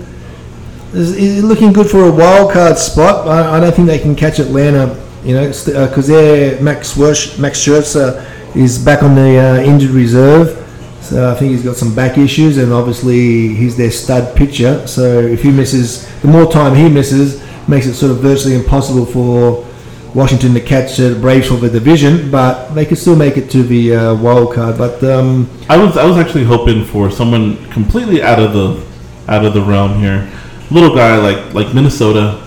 is, 0.93 1.17
is 1.17 1.45
looking 1.45 1.73
good 1.73 1.89
for 1.91 2.05
a 2.05 2.11
wild 2.11 2.53
card 2.53 2.79
spot. 2.79 3.29
I, 3.29 3.57
I 3.57 3.61
don't 3.61 3.75
think 3.75 3.87
they 3.87 3.99
can 3.99 4.17
catch 4.17 4.39
Atlanta. 4.39 5.01
You 5.25 5.35
know, 5.35 5.49
because 5.49 6.07
they're 6.07 6.61
Max 6.61 6.97
Max 6.99 7.59
Scherzer 7.65 8.31
is 8.55 8.79
back 8.79 9.03
on 9.03 9.15
the 9.15 9.39
uh, 9.39 9.63
injured 9.63 9.91
reserve. 9.91 10.61
So 11.01 11.31
I 11.31 11.35
think 11.35 11.53
he's 11.53 11.63
got 11.63 11.77
some 11.77 11.95
back 11.95 12.17
issues, 12.19 12.57
and 12.57 12.73
obviously 12.73 13.55
he's 13.55 13.77
their 13.77 13.91
stud 13.91 14.37
pitcher. 14.37 14.87
So 14.87 15.21
if 15.21 15.43
he 15.43 15.51
misses, 15.51 16.07
the 16.21 16.29
more 16.29 16.51
time 16.51 16.75
he 16.75 16.89
misses, 16.89 17.43
makes 17.69 17.87
it 17.87 17.95
sort 17.95 18.13
of 18.13 18.19
virtually 18.19 18.55
impossible 18.55 19.07
for 19.07 19.67
Washington 20.15 20.55
to 20.55 20.61
catch 20.61 21.01
uh, 21.01 21.11
the 21.11 21.21
Braves 21.21 21.49
for 21.49 21.57
the 21.57 21.69
division. 21.69 22.31
But 22.31 22.75
they 22.75 22.87
could 22.87 22.99
still 22.99 23.17
make 23.17 23.37
it 23.37 23.51
to 23.51 23.63
the 23.63 23.97
uh, 23.97 24.15
wild 24.15 24.55
card. 24.55 24.79
But 24.79 25.03
um, 25.05 25.51
I 25.69 25.77
was 25.77 25.97
I 25.97 26.05
was 26.05 26.17
actually 26.17 26.45
hoping 26.45 26.85
for 26.85 27.11
someone 27.11 27.57
completely 27.71 28.23
out 28.23 28.39
of 28.39 28.53
the 28.53 28.85
out 29.29 29.45
of 29.45 29.55
the 29.55 29.63
realm 29.63 29.99
here, 30.01 30.31
little 30.71 30.95
guy 30.95 31.17
like 31.17 31.55
like 31.55 31.75
Minnesota, 31.75 32.47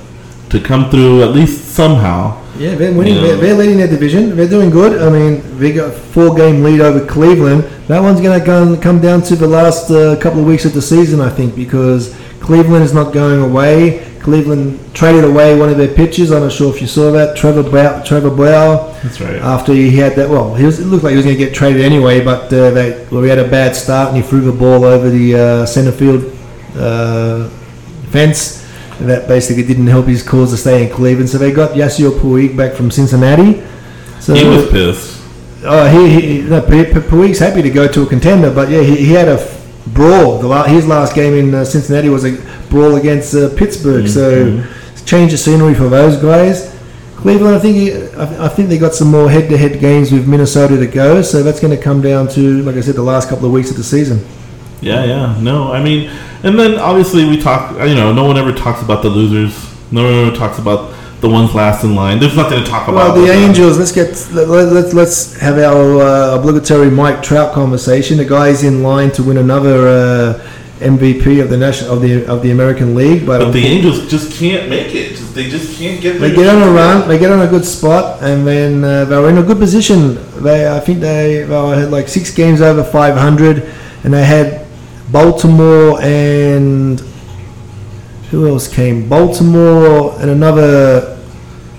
to 0.49 0.59
come 0.59 0.89
through 0.89 1.23
at 1.23 1.31
least 1.31 1.75
somehow. 1.75 2.43
Yeah, 2.57 2.73
they're 2.73 2.91
winning. 2.91 3.15
Yeah. 3.15 3.21
They're, 3.21 3.37
they're 3.37 3.53
leading 3.53 3.77
their 3.77 3.87
division. 3.87 4.35
They're 4.35 4.47
doing 4.49 4.71
good. 4.71 4.99
I 4.99 5.11
mean, 5.11 5.59
they 5.59 5.71
got 5.71 5.89
a 5.89 5.91
four-game 5.91 6.63
lead 6.63 6.81
over 6.81 7.05
Cleveland. 7.05 7.63
That 7.87 7.99
one's 7.99 8.19
going 8.19 8.39
to 8.39 8.43
go 8.43 8.75
come 8.81 8.99
down 8.99 9.21
to 9.23 9.35
the 9.35 9.47
last 9.47 9.91
uh, 9.91 10.19
couple 10.19 10.39
of 10.39 10.47
weeks 10.47 10.65
of 10.65 10.73
the 10.73 10.81
season, 10.81 11.21
I 11.21 11.29
think, 11.29 11.55
because 11.55 12.15
Cleveland 12.39 12.83
is 12.83 12.95
not 12.95 13.13
going 13.13 13.41
away. 13.41 14.06
Cleveland 14.27 14.77
traded 14.93 15.23
away 15.23 15.57
one 15.57 15.69
of 15.69 15.77
their 15.77 15.87
pitchers. 15.87 16.33
I'm 16.33 16.41
not 16.41 16.51
sure 16.51 16.75
if 16.75 16.81
you 16.81 16.87
saw 16.87 17.11
that, 17.13 17.37
Trevor 17.37 17.63
Bauer. 17.63 18.03
Trevor. 18.03 18.29
That's 18.29 19.21
right. 19.21 19.37
After 19.37 19.71
he 19.71 19.95
had 19.95 20.17
that, 20.17 20.29
well, 20.29 20.53
he 20.53 20.65
was, 20.65 20.81
it 20.81 20.85
looked 20.87 21.05
like 21.05 21.11
he 21.11 21.15
was 21.15 21.25
going 21.25 21.37
to 21.37 21.45
get 21.45 21.55
traded 21.55 21.81
anyway, 21.81 22.21
but 22.21 22.51
uh, 22.51 22.71
they, 22.71 23.07
well, 23.09 23.23
he 23.23 23.29
had 23.29 23.39
a 23.39 23.47
bad 23.47 23.73
start 23.73 24.09
and 24.09 24.17
he 24.17 24.23
threw 24.29 24.41
the 24.41 24.51
ball 24.51 24.83
over 24.83 25.09
the 25.09 25.33
uh, 25.33 25.65
center 25.65 25.93
field 25.93 26.25
uh, 26.75 27.47
fence. 28.09 28.67
And 28.99 29.07
that 29.07 29.29
basically 29.29 29.63
didn't 29.63 29.87
help 29.87 30.07
his 30.07 30.23
cause 30.23 30.51
to 30.51 30.57
stay 30.57 30.85
in 30.85 30.93
Cleveland. 30.93 31.29
So 31.29 31.37
they 31.37 31.53
got 31.53 31.77
Yasiel 31.77 32.19
Puig 32.19 32.57
back 32.57 32.73
from 32.73 32.91
Cincinnati. 32.91 33.63
So 34.19 34.33
he 34.33 34.43
was 34.43 34.69
pissed. 34.69 35.23
Oh, 35.63 35.87
he, 35.87 36.19
he 36.19 36.41
no, 36.41 36.59
Pu- 36.61 36.91
Pu- 36.91 36.99
Puig's 36.99 37.39
happy 37.39 37.61
to 37.61 37.69
go 37.69 37.87
to 37.87 38.01
a 38.01 38.05
contender, 38.05 38.53
but 38.53 38.69
yeah, 38.69 38.81
he, 38.81 38.97
he 38.97 39.13
had 39.13 39.29
a 39.29 39.37
brawl. 39.93 40.39
The 40.39 40.47
la- 40.47 40.63
his 40.63 40.87
last 40.87 41.15
game 41.15 41.33
in 41.33 41.53
uh, 41.53 41.65
Cincinnati 41.65 42.09
was 42.09 42.25
a 42.25 42.37
brawl 42.69 42.95
against 42.95 43.33
uh, 43.33 43.49
Pittsburgh. 43.55 44.07
So 44.07 44.63
change 45.05 45.33
of 45.33 45.39
scenery 45.39 45.73
for 45.73 45.89
those 45.89 46.17
guys. 46.21 46.73
Cleveland, 47.15 47.55
I 47.55 47.59
think 47.59 47.75
he, 47.75 47.93
I, 48.15 48.45
I 48.45 48.47
think 48.49 48.69
they 48.69 48.77
got 48.77 48.93
some 48.93 49.09
more 49.09 49.29
head-to-head 49.29 49.79
games 49.79 50.11
with 50.11 50.27
Minnesota 50.27 50.77
to 50.77 50.85
go. 50.85 51.21
So 51.21 51.41
that's 51.41 51.59
going 51.59 51.75
to 51.75 51.81
come 51.81 52.01
down 52.01 52.27
to, 52.29 52.61
like 52.61 52.75
I 52.75 52.81
said, 52.81 52.95
the 52.95 53.01
last 53.01 53.27
couple 53.27 53.45
of 53.45 53.51
weeks 53.51 53.71
of 53.71 53.77
the 53.77 53.83
season. 53.83 54.23
Yeah, 54.81 55.03
yeah. 55.05 55.37
No, 55.41 55.71
I 55.73 55.81
mean, 55.83 56.11
and 56.43 56.59
then 56.59 56.77
obviously 56.77 57.25
we 57.25 57.41
talk. 57.41 57.71
You 57.87 57.95
know, 57.95 58.13
no 58.13 58.25
one 58.25 58.37
ever 58.37 58.53
talks 58.53 58.83
about 58.83 59.01
the 59.01 59.09
losers. 59.09 59.55
No 59.91 60.03
one 60.03 60.13
ever 60.27 60.35
talks 60.35 60.59
about 60.59 60.93
the 61.21 61.29
ones 61.29 61.53
last 61.55 61.83
in 61.83 61.95
line. 61.95 62.19
There's 62.19 62.35
nothing 62.35 62.63
to 62.63 62.69
talk 62.69 62.87
about. 62.87 62.95
Well, 62.95 63.13
the 63.13 63.21
with 63.21 63.29
them. 63.29 63.49
Angels. 63.49 63.77
Let's 63.77 63.91
get 63.91 64.09
let, 64.33 64.47
let, 64.47 64.71
let's 64.71 64.93
let's 64.93 65.39
have 65.39 65.57
our 65.57 66.01
uh, 66.01 66.37
obligatory 66.37 66.91
Mike 66.91 67.23
Trout 67.23 67.53
conversation. 67.53 68.17
The 68.17 68.25
guy's 68.25 68.63
in 68.63 68.83
line 68.83 69.11
to 69.11 69.23
win 69.23 69.37
another 69.37 69.87
uh, 69.87 70.47
MVP 70.79 71.41
of 71.41 71.49
the 71.49 71.57
national 71.57 71.93
of 71.93 72.01
the 72.01 72.25
of 72.25 72.43
the 72.43 72.51
American 72.51 72.93
League, 72.93 73.25
but, 73.25 73.39
But 73.39 73.51
the 73.51 73.65
Angels 73.65 74.07
just 74.09 74.37
can't 74.37 74.69
make 74.69 74.93
it. 74.93 75.15
Just, 75.15 75.33
they 75.33 75.49
just 75.49 75.77
can't 75.79 75.99
get. 76.01 76.19
they 76.19 76.35
get 76.35 76.53
on 76.53 76.61
a 76.61 76.71
run. 76.71 77.07
They 77.07 77.17
get 77.17 77.31
on 77.31 77.41
a 77.41 77.47
good 77.47 77.65
spot, 77.65 78.21
and 78.21 78.45
then 78.45 78.83
uh, 78.83 79.05
they 79.05 79.17
were 79.17 79.29
in 79.29 79.39
a 79.39 79.43
good 79.43 79.57
position. 79.57 80.15
They, 80.43 80.71
I 80.71 80.79
think 80.79 80.99
they, 80.99 81.43
they 81.43 81.79
had 81.79 81.89
like 81.89 82.07
six 82.07 82.33
games 82.33 82.61
over 82.61 82.83
500, 82.83 83.73
and 84.03 84.13
they 84.13 84.23
had 84.23 84.67
Baltimore 85.11 85.99
and 86.01 87.01
who 88.31 88.47
else 88.47 88.67
came? 88.67 89.07
Baltimore 89.09 90.19
and 90.21 90.29
another 90.29 91.17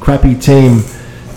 crappy 0.01 0.35
team 0.35 0.83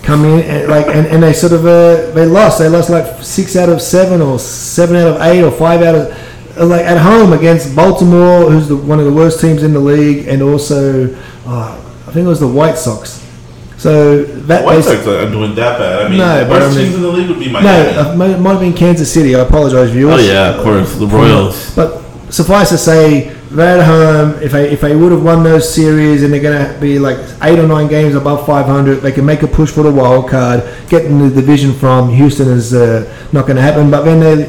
come 0.02 0.24
in 0.24 0.40
and 0.40 0.68
like 0.68 0.86
and, 0.86 1.06
and 1.06 1.22
they 1.22 1.32
sort 1.32 1.52
of 1.52 1.64
uh, 1.66 2.10
they 2.12 2.26
lost. 2.26 2.58
They 2.58 2.68
lost 2.68 2.90
like 2.90 3.22
six 3.22 3.54
out 3.56 3.68
of 3.68 3.80
seven 3.82 4.20
or 4.20 4.38
seven 4.38 4.96
out 4.96 5.08
of 5.08 5.20
eight 5.22 5.42
or 5.42 5.50
five 5.52 5.82
out 5.82 5.94
of 5.94 6.58
uh, 6.58 6.66
like 6.66 6.84
at 6.84 6.98
home 6.98 7.32
against 7.32 7.74
Baltimore, 7.76 8.50
who's 8.50 8.68
the, 8.68 8.76
one 8.76 8.98
of 8.98 9.04
the 9.06 9.12
worst 9.12 9.40
teams 9.40 9.62
in 9.62 9.72
the 9.72 9.80
league, 9.80 10.26
and 10.28 10.42
also 10.42 11.14
uh, 11.46 11.78
I 12.06 12.12
think 12.12 12.24
it 12.24 12.28
was 12.28 12.40
the 12.40 12.48
White 12.48 12.78
Sox. 12.78 13.20
So 13.78 14.22
that 14.22 14.64
White 14.64 14.78
basi- 14.78 14.82
Sox 14.96 15.06
aren't 15.08 15.32
doing 15.32 15.54
that 15.56 15.78
bad. 15.78 16.06
I 16.06 16.08
mean, 16.08 16.18
No, 16.18 16.44
but 16.48 16.60
worst 16.60 16.64
I 16.64 16.68
mean- 16.68 16.84
teams 16.84 16.94
in 16.96 17.02
the 17.02 17.08
league 17.08 17.28
would 17.28 17.38
be 17.40 17.46
no, 17.46 17.52
Miami. 17.60 17.96
uh, 17.98 18.14
might, 18.16 18.38
might 18.38 18.50
have 18.52 18.60
been 18.60 18.74
Kansas 18.74 19.12
City. 19.12 19.34
I 19.34 19.40
apologize, 19.40 19.90
viewers. 19.90 20.20
oh 20.20 20.22
yeah, 20.24 20.54
of 20.54 20.62
course, 20.62 20.94
the 20.96 21.06
Royals. 21.06 21.74
But 21.74 22.00
suffice 22.30 22.68
to 22.68 22.78
say, 22.78 23.36
they're 23.54 23.84
home. 23.84 24.42
If 24.42 24.52
they 24.52 24.70
if 24.70 24.80
they 24.80 24.96
would 24.96 25.12
have 25.12 25.22
won 25.22 25.42
those 25.42 25.72
series, 25.72 26.22
and 26.22 26.32
they're 26.32 26.42
going 26.42 26.74
to 26.74 26.80
be 26.80 26.98
like 26.98 27.18
eight 27.42 27.58
or 27.58 27.66
nine 27.66 27.88
games 27.88 28.14
above 28.14 28.46
500, 28.46 28.96
they 28.96 29.12
can 29.12 29.24
make 29.24 29.42
a 29.42 29.46
push 29.46 29.70
for 29.70 29.82
the 29.82 29.92
wild 29.92 30.28
card. 30.28 30.62
Getting 30.88 31.18
the 31.18 31.30
division 31.30 31.72
from 31.72 32.10
Houston 32.10 32.48
is 32.48 32.74
uh, 32.74 33.04
not 33.32 33.46
going 33.46 33.56
to 33.56 33.62
happen. 33.62 33.90
But 33.90 34.02
then 34.02 34.20
they 34.20 34.44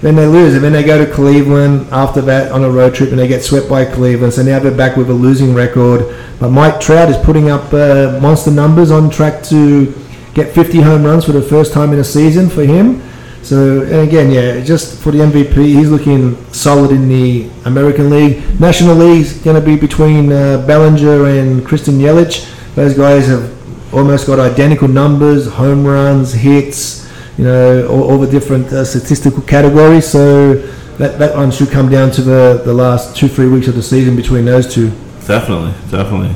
then 0.00 0.16
they 0.16 0.26
lose, 0.26 0.54
and 0.54 0.62
then 0.62 0.72
they 0.72 0.82
go 0.82 1.02
to 1.02 1.10
Cleveland 1.10 1.88
after 1.90 2.20
that 2.22 2.52
on 2.52 2.62
a 2.62 2.70
road 2.70 2.94
trip, 2.94 3.10
and 3.10 3.18
they 3.18 3.28
get 3.28 3.42
swept 3.42 3.68
by 3.68 3.84
Cleveland. 3.84 4.34
So 4.34 4.42
now 4.42 4.58
they're 4.58 4.76
back 4.76 4.96
with 4.96 5.08
a 5.10 5.14
losing 5.14 5.54
record. 5.54 6.14
But 6.38 6.50
Mike 6.50 6.80
Trout 6.80 7.08
is 7.08 7.16
putting 7.18 7.50
up 7.50 7.72
uh, 7.72 8.18
monster 8.20 8.50
numbers, 8.50 8.90
on 8.90 9.08
track 9.10 9.42
to 9.44 9.94
get 10.34 10.52
50 10.54 10.80
home 10.80 11.04
runs 11.04 11.24
for 11.24 11.32
the 11.32 11.42
first 11.42 11.72
time 11.72 11.92
in 11.92 11.98
a 12.00 12.04
season 12.04 12.50
for 12.50 12.64
him. 12.64 13.00
So, 13.44 13.82
and 13.82 14.08
again, 14.08 14.30
yeah, 14.30 14.64
just 14.64 14.98
for 15.02 15.10
the 15.10 15.18
MVP, 15.18 15.54
he's 15.54 15.90
looking 15.90 16.34
solid 16.52 16.90
in 16.90 17.08
the 17.10 17.50
American 17.66 18.08
League. 18.08 18.58
National 18.58 18.94
League's 18.94 19.36
going 19.38 19.60
to 19.60 19.64
be 19.64 19.76
between 19.76 20.32
uh, 20.32 20.64
Bellinger 20.66 21.26
and 21.26 21.64
Christian 21.64 21.98
Yelich. 21.98 22.50
Those 22.74 22.94
guys 22.94 23.26
have 23.26 23.52
almost 23.94 24.26
got 24.26 24.40
identical 24.40 24.88
numbers, 24.88 25.46
home 25.46 25.86
runs, 25.86 26.32
hits, 26.32 27.06
you 27.36 27.44
know, 27.44 27.86
all, 27.88 28.12
all 28.12 28.18
the 28.18 28.30
different 28.30 28.66
uh, 28.72 28.82
statistical 28.82 29.42
categories. 29.42 30.08
So 30.08 30.54
that, 30.96 31.18
that 31.18 31.36
one 31.36 31.50
should 31.50 31.70
come 31.70 31.90
down 31.90 32.10
to 32.12 32.22
the, 32.22 32.62
the 32.64 32.72
last 32.72 33.14
two, 33.14 33.28
three 33.28 33.48
weeks 33.48 33.68
of 33.68 33.74
the 33.74 33.82
season 33.82 34.16
between 34.16 34.46
those 34.46 34.72
two. 34.72 34.88
Definitely, 35.26 35.72
definitely. 35.90 36.34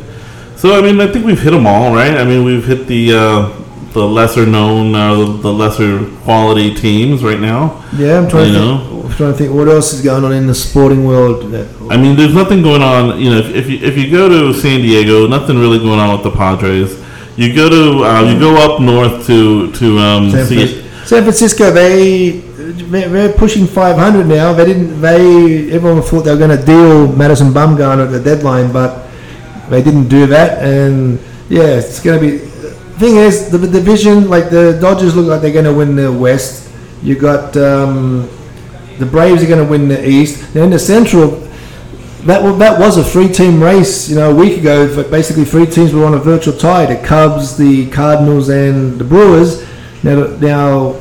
So 0.57 0.77
I 0.77 0.83
mean, 0.83 1.01
I 1.01 1.11
think 1.11 1.25
we've 1.25 1.41
hit 1.41 1.53
them 1.53 1.67
all, 1.67 1.95
right? 1.95 2.19
I 2.19 2.25
mean, 2.25 2.45
we've 2.45 2.67
hit 2.67 2.87
the 2.87 3.13
uh, 3.15 3.68
the 3.99 4.07
lesser 4.07 4.47
known, 4.47 4.95
uh, 4.95 5.15
the, 5.15 5.53
lesser 5.53 6.07
quality 6.23 6.75
teams 6.75 7.23
right 7.25 7.41
now. 7.41 7.85
Yeah, 7.95 8.19
I'm 8.19 8.29
trying, 8.29 8.49
You 8.49 8.53
to 8.53 8.59
know? 8.59 8.79
think, 8.79 9.05
I'm 9.05 9.17
trying 9.17 9.33
to 9.33 9.39
think 9.39 9.55
what 9.55 9.69
else 9.69 9.93
is 9.93 10.03
going 10.03 10.25
on 10.25 10.33
in 10.33 10.47
the 10.47 10.55
sporting 10.55 11.05
world. 11.05 11.55
I 11.91 11.97
mean, 11.97 12.17
there's 12.17 12.35
nothing 12.35 12.63
going 12.63 12.83
on. 12.83 13.21
You 13.21 13.31
know, 13.31 13.39
if, 13.39 13.55
if 13.55 13.69
you 13.69 13.79
if 13.79 13.99
you 13.99 14.11
go 14.11 14.29
to 14.29 14.55
San 14.55 14.81
Diego, 14.81 15.27
nothing 15.27 15.59
really 15.59 15.79
going 15.79 15.99
on 15.99 16.13
with 16.13 16.23
the 16.23 16.31
Padres. 16.31 17.05
You 17.37 17.55
go 17.55 17.69
to 17.69 18.05
uh, 18.05 18.23
you 18.33 18.39
go 18.39 18.57
up 18.57 18.81
north 18.81 19.27
to 19.27 19.73
to 19.73 19.99
um, 19.99 20.31
San, 20.31 20.47
see. 20.47 20.83
San 21.05 21.23
Francisco, 21.23 21.71
they 21.71 22.31
they're 22.93 23.09
they're 23.09 23.33
pushing 23.33 23.67
500 23.67 24.27
now. 24.27 24.53
They 24.53 24.67
didn't. 24.67 25.01
They 25.01 25.71
everyone 25.73 26.03
thought 26.03 26.23
they 26.23 26.33
were 26.33 26.39
going 26.47 26.57
to 26.57 26.65
deal 26.65 27.11
Madison 27.13 27.49
Bumgarner 27.49 28.07
at 28.07 28.13
the 28.13 28.21
deadline, 28.21 28.73
but 28.73 29.09
they 29.71 29.83
didn't 29.83 30.09
do 30.09 30.27
that. 30.27 30.63
And 30.63 31.19
yeah, 31.49 31.79
it's 31.79 32.01
going 32.01 32.21
to 32.21 32.39
be. 32.39 32.48
Thing 32.99 33.17
is, 33.17 33.51
the, 33.51 33.59
the 33.59 33.69
division 33.69 34.29
like 34.29 34.51
the 34.51 34.77
Dodgers 34.81 35.15
look 35.15 35.27
like 35.27 35.41
they're 35.41 35.53
going 35.53 35.65
to 35.65 35.73
win 35.73 35.95
the 35.95 36.13
West. 36.13 36.71
You 37.03 37.17
got 37.17 37.57
um, 37.57 38.29
the 38.99 39.07
Braves 39.07 39.43
are 39.43 39.47
going 39.47 39.65
to 39.65 39.71
win 39.71 39.89
the 39.89 40.09
East. 40.09 40.53
Then 40.53 40.71
the 40.71 40.79
Central. 40.79 41.47
That 42.25 42.59
that 42.59 42.81
was 42.81 42.97
a 42.97 43.05
three-team 43.05 43.63
race, 43.63 44.09
you 44.09 44.17
know, 44.17 44.33
a 44.33 44.35
week 44.35 44.59
ago. 44.59 45.09
Basically, 45.09 45.45
three 45.45 45.67
teams 45.67 45.95
were 45.95 46.05
on 46.05 46.15
a 46.15 46.19
virtual 46.19 46.57
tie: 46.57 46.87
the 46.87 47.01
Cubs, 47.07 47.57
the 47.57 47.89
Cardinals, 47.91 48.49
and 48.49 48.99
the 48.99 49.05
Brewers. 49.05 49.65
Now, 50.03 50.27
now 50.39 51.01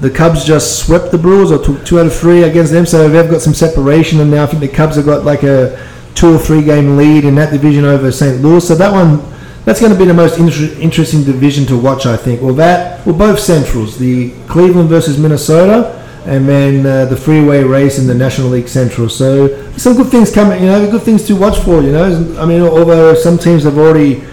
the 0.00 0.10
Cubs 0.10 0.44
just 0.44 0.84
swept 0.86 1.10
the 1.10 1.18
Brewers, 1.18 1.50
or 1.50 1.62
took 1.62 1.84
two 1.84 1.98
out 1.98 2.06
of 2.06 2.14
three 2.14 2.44
against 2.44 2.72
them, 2.72 2.86
so 2.86 3.08
they've 3.08 3.30
got 3.30 3.40
some 3.40 3.54
separation. 3.54 4.20
And 4.20 4.30
now 4.30 4.44
I 4.44 4.46
think 4.46 4.60
the 4.60 4.68
Cubs 4.68 4.94
have 4.96 5.04
got 5.04 5.24
like 5.24 5.42
a 5.42 5.88
two 6.14 6.34
or 6.34 6.38
three 6.38 6.62
game 6.62 6.96
lead 6.96 7.24
in 7.24 7.34
that 7.34 7.50
division 7.50 7.84
over 7.84 8.12
St. 8.12 8.40
Louis. 8.40 8.66
So 8.66 8.74
that 8.76 8.92
one, 8.92 9.20
that's 9.64 9.80
going 9.80 9.92
to 9.92 9.98
be 9.98 10.04
the 10.04 10.14
most 10.14 10.38
inter- 10.38 10.74
interesting 10.80 11.24
division 11.24 11.66
to 11.66 11.78
watch, 11.78 12.06
I 12.06 12.16
think. 12.16 12.42
Well, 12.42 12.54
that, 12.54 13.04
well, 13.06 13.16
both 13.16 13.38
Centrals, 13.38 13.98
the 13.98 14.30
Cleveland 14.46 14.88
versus 14.88 15.18
Minnesota, 15.18 15.98
and 16.26 16.48
then 16.48 16.86
uh, 16.86 17.04
the 17.06 17.16
freeway 17.16 17.62
race 17.62 17.98
in 17.98 18.06
the 18.06 18.14
National 18.14 18.48
League 18.48 18.68
Central. 18.68 19.08
So 19.08 19.70
some 19.72 19.96
good 19.96 20.08
things 20.08 20.32
coming, 20.32 20.60
you 20.60 20.66
know, 20.66 20.90
good 20.90 21.02
things 21.02 21.26
to 21.26 21.36
watch 21.36 21.58
for. 21.58 21.82
You 21.82 21.92
know, 21.92 22.36
I 22.38 22.46
mean, 22.46 22.62
although 22.62 23.14
some 23.14 23.38
teams 23.38 23.64
have 23.64 23.78
already 23.78 24.24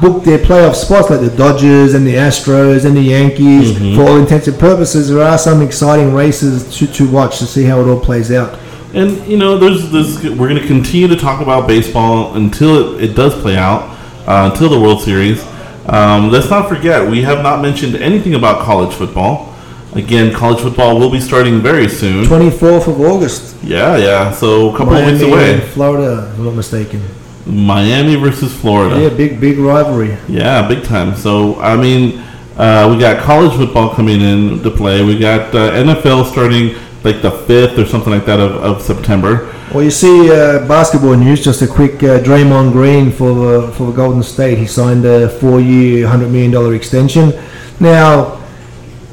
booked 0.00 0.24
their 0.24 0.38
playoff 0.38 0.74
spots, 0.74 1.10
like 1.10 1.20
the 1.20 1.34
Dodgers 1.36 1.94
and 1.94 2.06
the 2.06 2.14
Astros 2.14 2.84
and 2.84 2.96
the 2.96 3.02
Yankees. 3.02 3.76
For 3.96 4.02
all 4.02 4.16
intents 4.16 4.48
and 4.48 4.58
purposes, 4.58 5.10
there 5.10 5.22
are 5.22 5.38
some 5.38 5.60
exciting 5.62 6.14
races 6.14 6.76
to, 6.78 6.86
to 6.86 7.10
watch 7.10 7.38
to 7.38 7.46
see 7.46 7.64
how 7.64 7.80
it 7.80 7.88
all 7.88 8.00
plays 8.00 8.32
out. 8.32 8.58
And 8.94 9.24
you 9.26 9.36
know, 9.36 9.58
there's 9.58 9.90
this. 9.90 10.22
We're 10.24 10.48
going 10.48 10.60
to 10.60 10.66
continue 10.66 11.06
to 11.08 11.16
talk 11.16 11.40
about 11.40 11.68
baseball 11.68 12.34
until 12.34 12.96
it, 12.96 13.10
it 13.10 13.14
does 13.14 13.34
play 13.40 13.56
out, 13.56 13.96
uh, 14.30 14.48
until 14.50 14.68
the 14.68 14.78
World 14.80 15.02
Series. 15.02 15.44
Um, 15.88 16.30
let's 16.30 16.48
not 16.48 16.68
forget, 16.68 17.10
we 17.10 17.22
have 17.22 17.42
not 17.42 17.60
mentioned 17.60 17.96
anything 17.96 18.34
about 18.34 18.62
college 18.62 18.94
football. 18.94 19.52
Again, 19.94 20.32
college 20.32 20.60
football 20.60 21.00
will 21.00 21.10
be 21.10 21.20
starting 21.20 21.60
very 21.60 21.88
soon. 21.88 22.24
24th 22.26 22.86
of 22.86 23.00
August, 23.00 23.56
Yeah, 23.64 23.96
yeah. 23.96 24.30
So 24.30 24.72
a 24.72 24.76
couple 24.76 24.94
of 24.94 25.04
weeks 25.04 25.20
away. 25.22 25.58
Florida, 25.74 26.30
if 26.30 26.38
I'm 26.38 26.44
not 26.44 26.54
mistaken. 26.54 27.02
Miami 27.44 28.14
versus 28.14 28.54
Florida. 28.54 29.00
Yeah, 29.02 29.08
big, 29.08 29.40
big 29.40 29.58
rivalry. 29.58 30.16
Yeah, 30.28 30.68
big 30.68 30.84
time. 30.84 31.16
So 31.16 31.58
I 31.60 31.74
mean, 31.76 32.20
uh, 32.56 32.86
we 32.88 33.00
got 33.00 33.24
college 33.24 33.56
football 33.56 33.92
coming 33.92 34.20
in 34.20 34.62
to 34.62 34.70
play. 34.70 35.02
We 35.02 35.18
got 35.18 35.52
uh, 35.52 35.72
NFL 35.72 36.30
starting 36.30 36.76
like 37.04 37.22
the 37.22 37.30
fifth 37.30 37.78
or 37.78 37.86
something 37.86 38.12
like 38.12 38.26
that 38.26 38.40
of, 38.40 38.52
of 38.52 38.82
September. 38.82 39.54
Well, 39.72 39.84
you 39.84 39.90
see, 39.90 40.30
uh, 40.30 40.66
basketball 40.66 41.14
news. 41.14 41.42
Just 41.42 41.62
a 41.62 41.66
quick 41.66 42.02
uh, 42.02 42.20
Draymond 42.20 42.72
Green 42.72 43.10
for 43.10 43.34
the 43.34 43.72
for 43.72 43.86
the 43.86 43.92
Golden 43.92 44.22
State. 44.22 44.58
He 44.58 44.66
signed 44.66 45.04
a 45.04 45.28
four-year, 45.28 46.08
hundred 46.08 46.30
million 46.30 46.50
dollar 46.50 46.74
extension. 46.74 47.32
Now, 47.78 48.40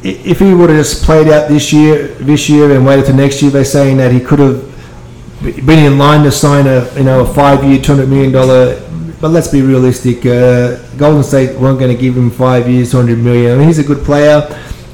if 0.03 0.39
he 0.39 0.53
would 0.53 0.69
have 0.69 0.79
just 0.79 1.03
played 1.03 1.27
out 1.27 1.47
this 1.47 1.71
year, 1.71 2.07
this 2.19 2.49
year, 2.49 2.71
and 2.71 2.85
waited 2.85 3.05
to 3.05 3.13
next 3.13 3.41
year, 3.41 3.51
they're 3.51 3.65
saying 3.65 3.97
that 3.97 4.11
he 4.11 4.19
could 4.19 4.39
have 4.39 4.63
been 5.65 5.79
in 5.79 5.97
line 5.97 6.23
to 6.23 6.31
sign 6.31 6.65
a 6.65 6.91
you 6.97 7.03
know 7.03 7.21
a 7.21 7.33
five-year, 7.33 7.81
two 7.81 7.93
hundred 7.93 8.09
million 8.09 8.31
dollar. 8.31 8.83
But 9.21 9.29
let's 9.29 9.47
be 9.47 9.61
realistic. 9.61 10.25
Uh, 10.25 10.77
Golden 10.97 11.23
State 11.23 11.57
weren't 11.59 11.79
going 11.79 11.95
to 11.95 11.99
give 11.99 12.15
him 12.17 12.29
five 12.29 12.67
years, 12.69 12.91
two 12.91 12.97
hundred 12.97 13.19
million. 13.19 13.53
I 13.53 13.57
mean, 13.57 13.67
he's 13.67 13.79
a 13.79 13.83
good 13.83 14.03
player, 14.03 14.41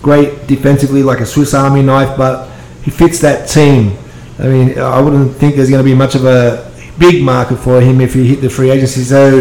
great 0.01 0.45
defensively, 0.47 1.03
like 1.03 1.19
a 1.19 1.25
Swiss 1.25 1.53
Army 1.53 1.81
knife, 1.81 2.17
but 2.17 2.49
he 2.83 2.91
fits 2.91 3.19
that 3.19 3.47
team. 3.49 3.97
I 4.39 4.43
mean, 4.47 4.77
I 4.77 4.99
wouldn't 4.99 5.35
think 5.37 5.55
there's 5.55 5.69
going 5.69 5.83
to 5.83 5.89
be 5.89 5.95
much 5.95 6.15
of 6.15 6.25
a 6.25 6.71
big 6.99 7.23
market 7.23 7.57
for 7.57 7.81
him 7.81 8.01
if 8.01 8.13
he 8.13 8.27
hit 8.27 8.41
the 8.41 8.49
free 8.49 8.71
agency. 8.71 9.03
So, 9.03 9.39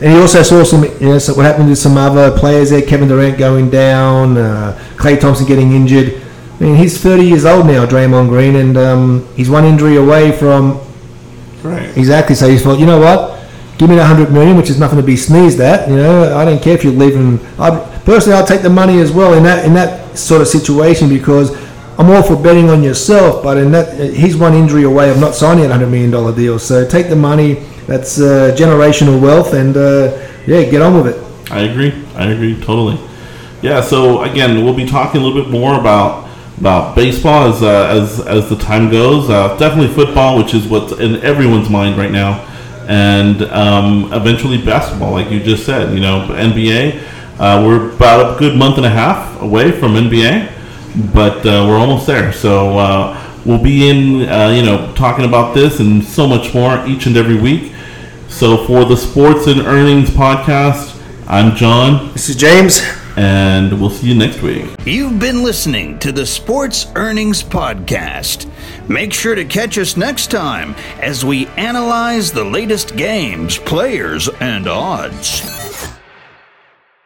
and 0.00 0.12
he 0.12 0.18
also 0.18 0.42
saw 0.42 0.62
some, 0.64 0.84
you 0.84 1.08
know, 1.08 1.18
so 1.18 1.34
what 1.34 1.44
happened 1.44 1.68
to 1.68 1.76
some 1.76 1.96
other 1.96 2.36
players 2.36 2.70
there. 2.70 2.82
Kevin 2.82 3.08
Durant 3.08 3.36
going 3.36 3.68
down, 3.68 4.36
uh, 4.38 4.78
Klay 4.96 5.20
Thompson 5.20 5.46
getting 5.46 5.72
injured. 5.72 6.22
I 6.60 6.64
mean, 6.64 6.76
he's 6.76 7.00
30 7.00 7.24
years 7.24 7.44
old 7.44 7.66
now, 7.66 7.84
Draymond 7.86 8.28
Green, 8.28 8.56
and 8.56 8.76
um, 8.76 9.28
he's 9.34 9.50
one 9.50 9.64
injury 9.64 9.96
away 9.96 10.32
from 10.32 10.80
Right. 11.62 11.96
exactly. 11.96 12.34
So 12.34 12.48
he 12.48 12.58
thought, 12.58 12.78
you 12.78 12.86
know 12.86 12.98
what? 13.00 13.38
Give 13.78 13.88
me 13.88 13.96
the 13.96 14.04
hundred 14.04 14.32
million, 14.32 14.56
which 14.56 14.70
is 14.70 14.78
nothing 14.78 14.98
to 14.98 15.04
be 15.04 15.16
sneezed 15.16 15.60
at. 15.60 15.88
You 15.88 15.96
know, 15.96 16.36
I 16.36 16.44
don't 16.44 16.60
care 16.60 16.74
if 16.74 16.82
you're 16.82 16.92
leaving. 16.92 17.38
I 17.58 17.70
personally, 18.04 18.36
I'll 18.36 18.46
take 18.46 18.62
the 18.62 18.70
money 18.70 18.98
as 18.98 19.12
well 19.12 19.34
in 19.34 19.44
that 19.44 19.64
in 19.64 19.74
that 19.74 20.18
sort 20.18 20.40
of 20.42 20.48
situation 20.48 21.08
because 21.08 21.52
I'm 21.98 22.08
all 22.10 22.22
for 22.22 22.36
betting 22.36 22.70
on 22.70 22.82
yourself, 22.84 23.42
but 23.42 23.56
in 23.58 23.72
that 23.72 23.98
he's 24.14 24.36
one 24.36 24.54
injury 24.54 24.84
away 24.84 25.10
of 25.10 25.18
not 25.18 25.34
signing 25.34 25.64
a 25.64 25.68
hundred 25.68 25.88
million 25.88 26.12
dollar 26.12 26.34
deal. 26.34 26.58
So 26.58 26.88
take 26.88 27.08
the 27.08 27.16
money. 27.16 27.54
That's 27.88 28.20
uh, 28.20 28.54
generational 28.56 29.20
wealth, 29.20 29.52
and 29.52 29.76
uh, 29.76 30.28
yeah, 30.46 30.62
get 30.64 30.80
on 30.80 30.94
with 30.94 31.08
it. 31.08 31.52
I 31.52 31.62
agree. 31.62 31.92
I 32.14 32.30
agree 32.30 32.54
totally. 32.60 33.00
Yeah. 33.62 33.80
So 33.80 34.22
again, 34.22 34.64
we'll 34.64 34.76
be 34.76 34.86
talking 34.86 35.20
a 35.20 35.24
little 35.24 35.42
bit 35.42 35.50
more 35.50 35.80
about 35.80 36.28
about 36.58 36.94
baseball 36.94 37.52
as 37.52 37.62
uh, 37.62 37.88
as 37.88 38.24
as 38.26 38.48
the 38.48 38.56
time 38.56 38.90
goes. 38.90 39.28
Uh, 39.28 39.56
definitely 39.56 39.92
football, 39.92 40.38
which 40.38 40.54
is 40.54 40.68
what's 40.68 40.92
in 40.92 41.16
everyone's 41.16 41.68
mind 41.68 41.98
right 41.98 42.12
now, 42.12 42.44
and 42.86 43.42
um, 43.44 44.12
eventually 44.12 44.62
basketball, 44.62 45.12
like 45.12 45.30
you 45.30 45.40
just 45.40 45.66
said. 45.66 45.92
You 45.94 46.00
know, 46.00 46.28
NBA. 46.30 47.02
Uh, 47.40 47.62
we're 47.64 47.92
about 47.92 48.34
a 48.34 48.38
good 48.38 48.56
month 48.56 48.78
and 48.78 48.86
a 48.86 48.90
half 48.90 49.40
away 49.40 49.70
from 49.70 49.92
NBA, 49.92 50.52
but 51.14 51.38
uh, 51.46 51.66
we're 51.68 51.78
almost 51.78 52.06
there. 52.06 52.32
So 52.32 52.78
uh, 52.78 53.40
we'll 53.44 53.62
be 53.62 53.88
in, 53.88 54.28
uh, 54.28 54.48
you 54.48 54.62
know, 54.62 54.92
talking 54.94 55.24
about 55.24 55.54
this 55.54 55.80
and 55.80 56.02
so 56.02 56.26
much 56.26 56.54
more 56.54 56.84
each 56.86 57.06
and 57.06 57.16
every 57.16 57.38
week. 57.38 57.72
So 58.28 58.66
for 58.66 58.84
the 58.84 58.96
Sports 58.96 59.46
and 59.46 59.60
Earnings 59.60 60.10
podcast, 60.10 61.00
I'm 61.26 61.56
John. 61.56 62.12
This 62.12 62.28
is 62.28 62.36
James. 62.36 62.80
And 63.16 63.80
we'll 63.80 63.90
see 63.90 64.06
you 64.06 64.14
next 64.14 64.42
week. 64.42 64.70
You've 64.84 65.18
been 65.18 65.42
listening 65.42 65.98
to 65.98 66.12
the 66.12 66.24
Sports 66.24 66.86
Earnings 66.94 67.42
Podcast. 67.42 68.48
Make 68.88 69.12
sure 69.12 69.34
to 69.34 69.44
catch 69.44 69.76
us 69.76 69.96
next 69.96 70.30
time 70.30 70.76
as 71.00 71.24
we 71.24 71.48
analyze 71.56 72.30
the 72.30 72.44
latest 72.44 72.94
games, 72.94 73.58
players, 73.58 74.28
and 74.40 74.68
odds. 74.68 75.57